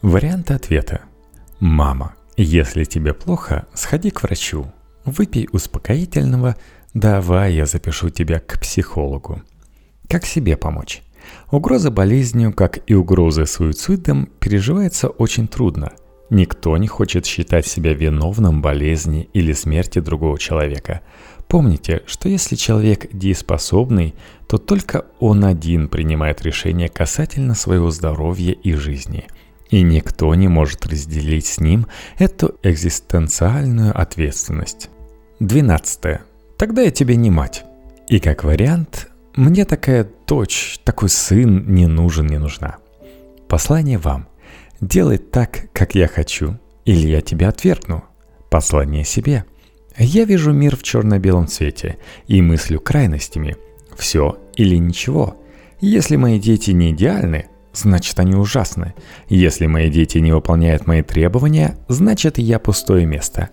Варианты 0.00 0.54
ответа. 0.54 1.02
Мама, 1.60 2.14
если 2.36 2.84
тебе 2.84 3.14
плохо, 3.14 3.66
сходи 3.74 4.10
к 4.10 4.22
врачу. 4.22 4.72
Выпей 5.04 5.48
успокоительного, 5.52 6.56
давай 6.94 7.54
я 7.54 7.66
запишу 7.66 8.10
тебя 8.10 8.40
к 8.40 8.58
психологу. 8.60 9.42
Как 10.08 10.24
себе 10.24 10.56
помочь? 10.56 11.02
Угроза 11.50 11.90
болезнью, 11.90 12.52
как 12.52 12.80
и 12.86 12.94
угроза 12.94 13.46
суицидом, 13.46 14.28
переживается 14.40 15.08
очень 15.08 15.48
трудно. 15.48 15.92
Никто 16.30 16.76
не 16.76 16.88
хочет 16.88 17.26
считать 17.26 17.66
себя 17.66 17.94
виновным 17.94 18.62
болезни 18.62 19.28
или 19.32 19.52
смерти 19.52 20.00
другого 20.00 20.38
человека. 20.38 21.02
Помните, 21.48 22.02
что 22.06 22.28
если 22.28 22.56
человек 22.56 23.06
дееспособный, 23.12 24.14
то 24.48 24.56
только 24.56 25.04
он 25.20 25.44
один 25.44 25.88
принимает 25.88 26.42
решения 26.42 26.88
касательно 26.88 27.54
своего 27.54 27.90
здоровья 27.90 28.52
и 28.52 28.72
жизни. 28.72 29.26
И 29.70 29.82
никто 29.82 30.34
не 30.34 30.48
может 30.48 30.86
разделить 30.86 31.46
с 31.46 31.60
ним 31.60 31.86
эту 32.18 32.56
экзистенциальную 32.62 33.98
ответственность. 33.98 34.90
12. 35.40 36.20
Тогда 36.56 36.82
я 36.82 36.90
тебе 36.90 37.16
не 37.16 37.30
мать. 37.30 37.64
И 38.08 38.20
как 38.20 38.44
вариант, 38.44 39.08
мне 39.34 39.64
такая 39.64 40.08
дочь, 40.26 40.78
такой 40.84 41.08
сын 41.08 41.66
не 41.74 41.86
нужен, 41.86 42.26
не 42.26 42.38
нужна. 42.38 42.76
Послание 43.48 43.98
вам. 43.98 44.28
Делай 44.80 45.18
так, 45.18 45.66
как 45.72 45.94
я 45.94 46.06
хочу, 46.06 46.58
или 46.84 47.08
я 47.08 47.20
тебя 47.20 47.48
отвергну. 47.48 48.04
Послание 48.50 49.04
себе. 49.04 49.44
Я 49.96 50.24
вижу 50.24 50.52
мир 50.52 50.76
в 50.76 50.82
черно-белом 50.82 51.48
цвете 51.48 51.98
и 52.26 52.42
мыслю 52.42 52.80
крайностями. 52.80 53.56
Все 53.96 54.38
или 54.56 54.76
ничего. 54.76 55.36
Если 55.80 56.16
мои 56.16 56.38
дети 56.38 56.72
не 56.72 56.90
идеальны, 56.90 57.46
значит 57.74 58.18
они 58.18 58.34
ужасны. 58.34 58.94
Если 59.28 59.66
мои 59.66 59.90
дети 59.90 60.18
не 60.18 60.32
выполняют 60.32 60.86
мои 60.86 61.02
требования, 61.02 61.76
значит 61.88 62.38
я 62.38 62.58
пустое 62.58 63.06
место. 63.06 63.50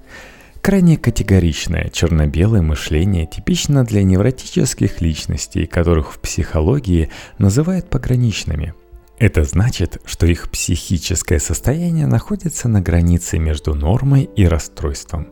Крайне 0.62 0.96
категоричное 0.98 1.90
черно-белое 1.90 2.62
мышление 2.62 3.26
типично 3.26 3.84
для 3.84 4.04
невротических 4.04 5.02
личностей, 5.02 5.66
которых 5.66 6.14
в 6.14 6.20
психологии 6.20 7.10
называют 7.40 7.90
пограничными. 7.90 8.76
Это 9.18 9.44
значит, 9.44 10.02
что 10.06 10.26
их 10.26 10.50
психическое 10.50 11.40
состояние 11.40 12.08
находится 12.08 12.68
на 12.68 12.82
границе 12.82 13.38
между 13.38 13.76
нормой 13.76 14.30
и 14.36 14.48
расстройством. 14.48 15.28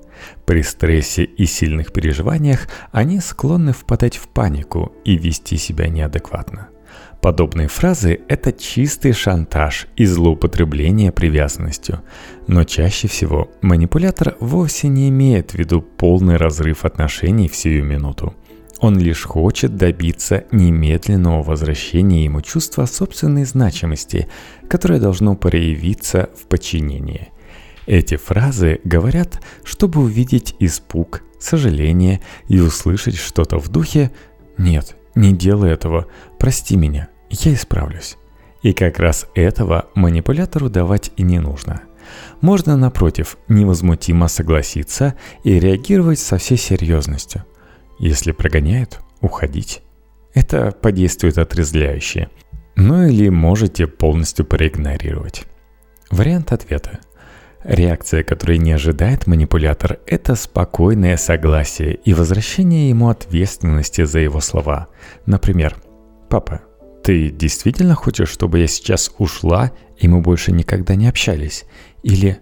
При 0.45 0.61
стрессе 0.61 1.23
и 1.23 1.45
сильных 1.45 1.91
переживаниях 1.91 2.67
они 2.91 3.19
склонны 3.19 3.73
впадать 3.73 4.17
в 4.17 4.27
панику 4.27 4.93
и 5.05 5.17
вести 5.17 5.57
себя 5.57 5.87
неадекватно. 5.87 6.69
Подобные 7.21 7.67
фразы– 7.67 8.21
это 8.29 8.53
чистый 8.53 9.11
шантаж 9.11 9.87
и 9.97 10.05
злоупотребление 10.05 11.11
привязанностью. 11.11 12.01
Но 12.47 12.63
чаще 12.63 13.09
всего 13.09 13.51
манипулятор 13.61 14.37
вовсе 14.39 14.87
не 14.87 15.09
имеет 15.09 15.51
в 15.51 15.55
виду 15.55 15.81
полный 15.81 16.37
разрыв 16.37 16.85
отношений 16.85 17.49
в 17.49 17.55
сию 17.57 17.83
минуту. 17.83 18.33
Он 18.79 18.97
лишь 18.97 19.23
хочет 19.23 19.75
добиться 19.75 20.45
немедленного 20.53 21.43
возвращения 21.43 22.23
ему 22.23 22.41
чувства 22.41 22.85
собственной 22.85 23.43
значимости, 23.43 24.29
которое 24.69 25.01
должно 25.01 25.35
проявиться 25.35 26.29
в 26.41 26.45
подчинении. 26.47 27.27
Эти 27.85 28.15
фразы 28.15 28.79
говорят, 28.85 29.41
чтобы 29.65 30.01
увидеть 30.01 30.55
испуг, 30.59 31.23
сожаление 31.37 32.21
и 32.47 32.61
услышать 32.61 33.17
что-то 33.17 33.57
в 33.59 33.67
духе 33.67 34.11
«Нет, 34.57 34.95
не 35.19 35.33
делай 35.33 35.71
этого, 35.71 36.07
прости 36.39 36.77
меня, 36.77 37.09
я 37.29 37.53
исправлюсь. 37.53 38.17
И 38.63 38.71
как 38.71 38.99
раз 38.99 39.27
этого 39.35 39.87
манипулятору 39.93 40.69
давать 40.69 41.11
и 41.17 41.23
не 41.23 41.39
нужно. 41.39 41.81
Можно, 42.39 42.77
напротив, 42.77 43.37
невозмутимо 43.49 44.29
согласиться 44.29 45.15
и 45.43 45.59
реагировать 45.59 46.19
со 46.19 46.37
всей 46.37 46.57
серьезностью. 46.57 47.43
Если 47.99 48.31
прогоняют, 48.31 49.01
уходить. 49.19 49.81
Это 50.33 50.71
подействует 50.71 51.37
отрезвляюще. 51.37 52.29
Ну 52.77 53.05
или 53.05 53.27
можете 53.27 53.87
полностью 53.87 54.45
проигнорировать. 54.45 55.43
Вариант 56.09 56.53
ответа. 56.53 56.99
Реакция, 57.63 58.23
которой 58.23 58.57
не 58.57 58.71
ожидает 58.71 59.27
манипулятор, 59.27 59.99
это 60.05 60.35
спокойное 60.35 61.17
согласие 61.17 61.95
и 62.05 62.13
возвращение 62.13 62.89
ему 62.89 63.09
ответственности 63.09 64.05
за 64.05 64.19
его 64.19 64.39
слова. 64.39 64.87
Например, 65.25 65.75
«Папа, 66.29 66.61
ты 67.03 67.29
действительно 67.29 67.95
хочешь, 67.95 68.29
чтобы 68.29 68.59
я 68.59 68.67
сейчас 68.67 69.11
ушла, 69.17 69.73
и 69.97 70.07
мы 70.07 70.21
больше 70.21 70.53
никогда 70.53 70.95
не 70.95 71.09
общались? 71.09 71.65
Или 72.01 72.39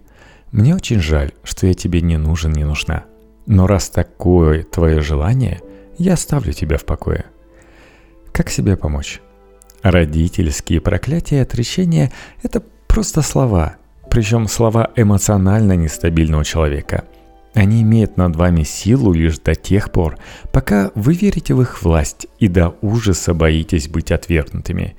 «Мне 0.51 0.75
очень 0.75 1.01
жаль, 1.01 1.31
что 1.43 1.65
я 1.65 1.73
тебе 1.73 2.01
не 2.01 2.17
нужен, 2.17 2.53
не 2.53 2.63
нужна. 2.63 3.05
Но 3.47 3.65
раз 3.65 3.89
такое 3.89 4.63
твое 4.63 5.01
желание, 5.01 5.61
я 5.97 6.13
оставлю 6.13 6.53
тебя 6.53 6.77
в 6.77 6.85
покое». 6.85 7.25
Как 8.31 8.51
себе 8.51 8.77
помочь? 8.77 9.19
Родительские 9.81 10.79
проклятия 10.79 11.37
и 11.37 11.41
отречения– 11.41 12.11
это 12.43 12.61
просто 12.87 13.23
слова– 13.23 13.77
причем 14.09 14.47
слова 14.47 14.91
эмоционально 14.95 15.73
нестабильного 15.73 16.43
человека. 16.43 17.05
Они 17.53 17.81
имеют 17.81 18.17
над 18.17 18.35
вами 18.35 18.63
силу 18.63 19.13
лишь 19.13 19.39
до 19.39 19.55
тех 19.55 19.91
пор, 19.91 20.17
пока 20.51 20.91
вы 20.95 21.13
верите 21.13 21.53
в 21.53 21.61
их 21.61 21.81
власть 21.81 22.27
и 22.39 22.47
до 22.47 22.75
ужаса 22.81 23.33
боитесь 23.33 23.87
быть 23.87 24.11
отвергнутыми. 24.11 24.95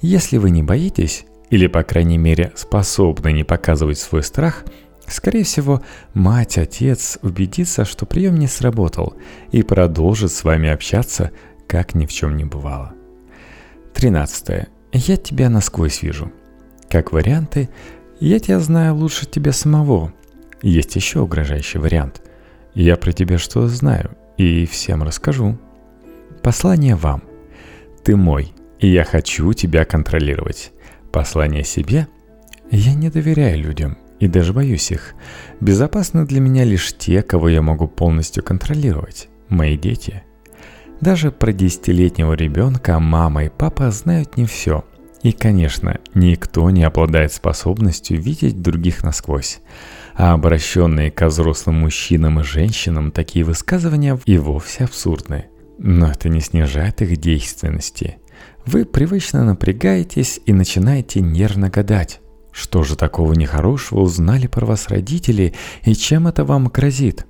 Если 0.00 0.38
вы 0.38 0.50
не 0.50 0.62
боитесь, 0.62 1.26
или 1.50 1.66
по 1.66 1.82
крайней 1.82 2.18
мере 2.18 2.52
способны 2.54 3.32
не 3.32 3.44
показывать 3.44 3.98
свой 3.98 4.22
страх, 4.22 4.64
скорее 5.06 5.44
всего, 5.44 5.82
мать, 6.14 6.58
отец 6.58 7.18
убедится, 7.22 7.84
что 7.84 8.06
прием 8.06 8.36
не 8.36 8.46
сработал 8.46 9.14
и 9.50 9.62
продолжит 9.62 10.32
с 10.32 10.44
вами 10.44 10.68
общаться, 10.68 11.30
как 11.66 11.94
ни 11.94 12.06
в 12.06 12.12
чем 12.12 12.36
не 12.36 12.44
бывало. 12.44 12.92
13. 13.94 14.68
Я 14.92 15.16
тебя 15.16 15.48
насквозь 15.48 16.02
вижу. 16.02 16.30
Как 16.88 17.12
варианты, 17.12 17.68
я 18.20 18.38
тебя 18.38 18.60
знаю 18.60 18.94
лучше 18.94 19.26
тебя 19.26 19.52
самого. 19.52 20.12
Есть 20.62 20.96
еще 20.96 21.20
угрожающий 21.20 21.80
вариант. 21.80 22.22
Я 22.74 22.96
про 22.96 23.12
тебя 23.12 23.38
что 23.38 23.66
знаю 23.68 24.16
и 24.36 24.66
всем 24.66 25.02
расскажу. 25.02 25.58
Послание 26.42 26.94
вам. 26.94 27.24
Ты 28.04 28.16
мой, 28.16 28.54
и 28.78 28.88
я 28.88 29.04
хочу 29.04 29.52
тебя 29.52 29.84
контролировать. 29.84 30.72
Послание 31.12 31.64
себе. 31.64 32.08
Я 32.70 32.94
не 32.94 33.10
доверяю 33.10 33.60
людям 33.60 33.98
и 34.18 34.28
даже 34.28 34.52
боюсь 34.52 34.90
их. 34.90 35.14
Безопасны 35.60 36.26
для 36.26 36.40
меня 36.40 36.64
лишь 36.64 36.96
те, 36.96 37.22
кого 37.22 37.48
я 37.48 37.60
могу 37.60 37.86
полностью 37.86 38.42
контролировать. 38.42 39.28
Мои 39.48 39.76
дети. 39.76 40.22
Даже 41.00 41.30
про 41.30 41.52
десятилетнего 41.52 42.32
ребенка 42.32 42.98
мама 42.98 43.44
и 43.44 43.48
папа 43.50 43.90
знают 43.90 44.38
не 44.38 44.46
все– 44.46 44.84
и, 45.26 45.32
конечно, 45.32 45.98
никто 46.14 46.70
не 46.70 46.84
обладает 46.84 47.32
способностью 47.32 48.22
видеть 48.22 48.62
других 48.62 49.02
насквозь. 49.02 49.58
А 50.14 50.34
обращенные 50.34 51.10
к 51.10 51.26
взрослым 51.26 51.80
мужчинам 51.80 52.38
и 52.38 52.44
женщинам 52.44 53.10
такие 53.10 53.44
высказывания 53.44 54.20
и 54.24 54.38
вовсе 54.38 54.84
абсурдны. 54.84 55.46
Но 55.78 56.12
это 56.12 56.28
не 56.28 56.40
снижает 56.40 57.02
их 57.02 57.16
действенности. 57.16 58.18
Вы 58.66 58.84
привычно 58.84 59.44
напрягаетесь 59.44 60.38
и 60.46 60.52
начинаете 60.52 61.22
нервно 61.22 61.70
гадать. 61.70 62.20
Что 62.52 62.84
же 62.84 62.94
такого 62.94 63.32
нехорошего 63.32 64.02
узнали 64.02 64.46
про 64.46 64.64
вас 64.64 64.86
родители 64.86 65.54
и 65.82 65.94
чем 65.94 66.28
это 66.28 66.44
вам 66.44 66.68
грозит? 66.68 67.26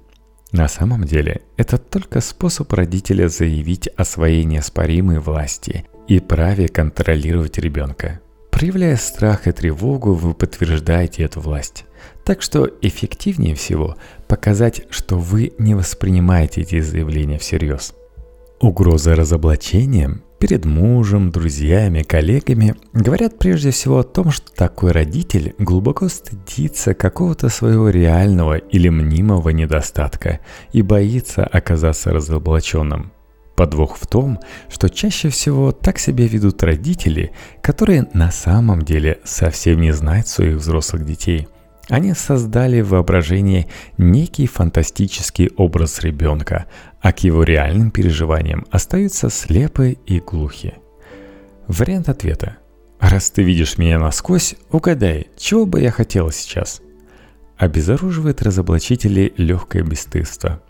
На 0.52 0.68
самом 0.68 1.04
деле, 1.04 1.40
это 1.56 1.78
только 1.78 2.20
способ 2.20 2.70
родителя 2.74 3.30
заявить 3.30 3.88
о 3.96 4.04
своей 4.04 4.44
неоспоримой 4.44 5.18
власти 5.18 5.86
и 6.08 6.20
праве 6.20 6.68
контролировать 6.68 7.58
ребенка. 7.58 8.20
Проявляя 8.50 8.96
страх 8.96 9.46
и 9.46 9.52
тревогу, 9.52 10.14
вы 10.14 10.32
подтверждаете 10.32 11.24
эту 11.24 11.40
власть. 11.40 11.84
Так 12.24 12.40
что 12.40 12.70
эффективнее 12.80 13.54
всего 13.54 13.96
показать, 14.28 14.82
что 14.90 15.18
вы 15.18 15.52
не 15.58 15.74
воспринимаете 15.74 16.62
эти 16.62 16.80
заявления 16.80 17.38
всерьез. 17.38 17.94
Угроза 18.58 19.14
разоблачением 19.14 20.22
перед 20.38 20.64
мужем, 20.64 21.30
друзьями, 21.30 22.02
коллегами 22.02 22.74
говорят 22.94 23.38
прежде 23.38 23.70
всего 23.70 23.98
о 23.98 24.04
том, 24.04 24.30
что 24.30 24.50
такой 24.52 24.92
родитель 24.92 25.54
глубоко 25.58 26.08
стыдится 26.08 26.94
какого-то 26.94 27.48
своего 27.48 27.90
реального 27.90 28.56
или 28.56 28.88
мнимого 28.88 29.50
недостатка 29.50 30.40
и 30.72 30.82
боится 30.82 31.44
оказаться 31.44 32.12
разоблаченным. 32.12 33.12
Подвох 33.56 33.96
в 33.96 34.06
том, 34.06 34.38
что 34.68 34.90
чаще 34.90 35.30
всего 35.30 35.72
так 35.72 35.98
себя 35.98 36.28
ведут 36.28 36.62
родители, 36.62 37.32
которые 37.62 38.06
на 38.12 38.30
самом 38.30 38.82
деле 38.82 39.18
совсем 39.24 39.80
не 39.80 39.92
знают 39.92 40.28
своих 40.28 40.56
взрослых 40.56 41.06
детей. 41.06 41.48
Они 41.88 42.12
создали 42.14 42.82
в 42.82 42.90
воображении 42.90 43.68
некий 43.96 44.46
фантастический 44.46 45.50
образ 45.56 46.00
ребенка, 46.00 46.66
а 47.00 47.12
к 47.12 47.20
его 47.20 47.44
реальным 47.44 47.90
переживаниям 47.90 48.66
остаются 48.70 49.30
слепы 49.30 49.96
и 50.04 50.20
глухи. 50.20 50.74
Вариант 51.66 52.08
ответа. 52.08 52.58
Раз 53.00 53.30
ты 53.30 53.42
видишь 53.42 53.78
меня 53.78 53.98
насквозь, 53.98 54.56
угадай, 54.70 55.28
чего 55.38 55.64
бы 55.64 55.80
я 55.80 55.90
хотела 55.90 56.32
сейчас? 56.32 56.82
Обезоруживает 57.56 58.42
разоблачители 58.42 59.32
легкое 59.36 59.82
бесстыдство. 59.82 60.60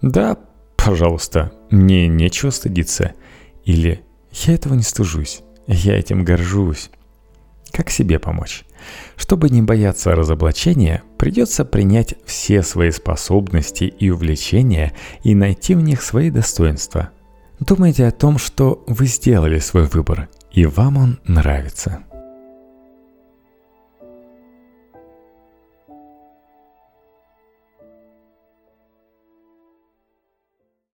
Да, 0.00 0.38
Пожалуйста, 0.84 1.52
мне 1.70 2.08
нечего 2.08 2.50
стыдиться. 2.50 3.12
Или 3.64 4.02
я 4.32 4.54
этого 4.54 4.74
не 4.74 4.82
стыжусь, 4.82 5.42
я 5.66 5.96
этим 5.96 6.24
горжусь. 6.24 6.90
Как 7.70 7.88
себе 7.88 8.18
помочь? 8.18 8.64
Чтобы 9.16 9.48
не 9.48 9.62
бояться 9.62 10.12
разоблачения, 10.12 11.04
придется 11.18 11.64
принять 11.64 12.16
все 12.26 12.62
свои 12.62 12.90
способности 12.90 13.84
и 13.84 14.10
увлечения 14.10 14.92
и 15.22 15.34
найти 15.34 15.74
в 15.74 15.82
них 15.82 16.02
свои 16.02 16.30
достоинства. 16.30 17.10
Думайте 17.60 18.04
о 18.06 18.10
том, 18.10 18.38
что 18.38 18.82
вы 18.88 19.06
сделали 19.06 19.60
свой 19.60 19.84
выбор, 19.84 20.28
и 20.50 20.66
вам 20.66 20.96
он 20.96 21.20
нравится– 21.24 22.02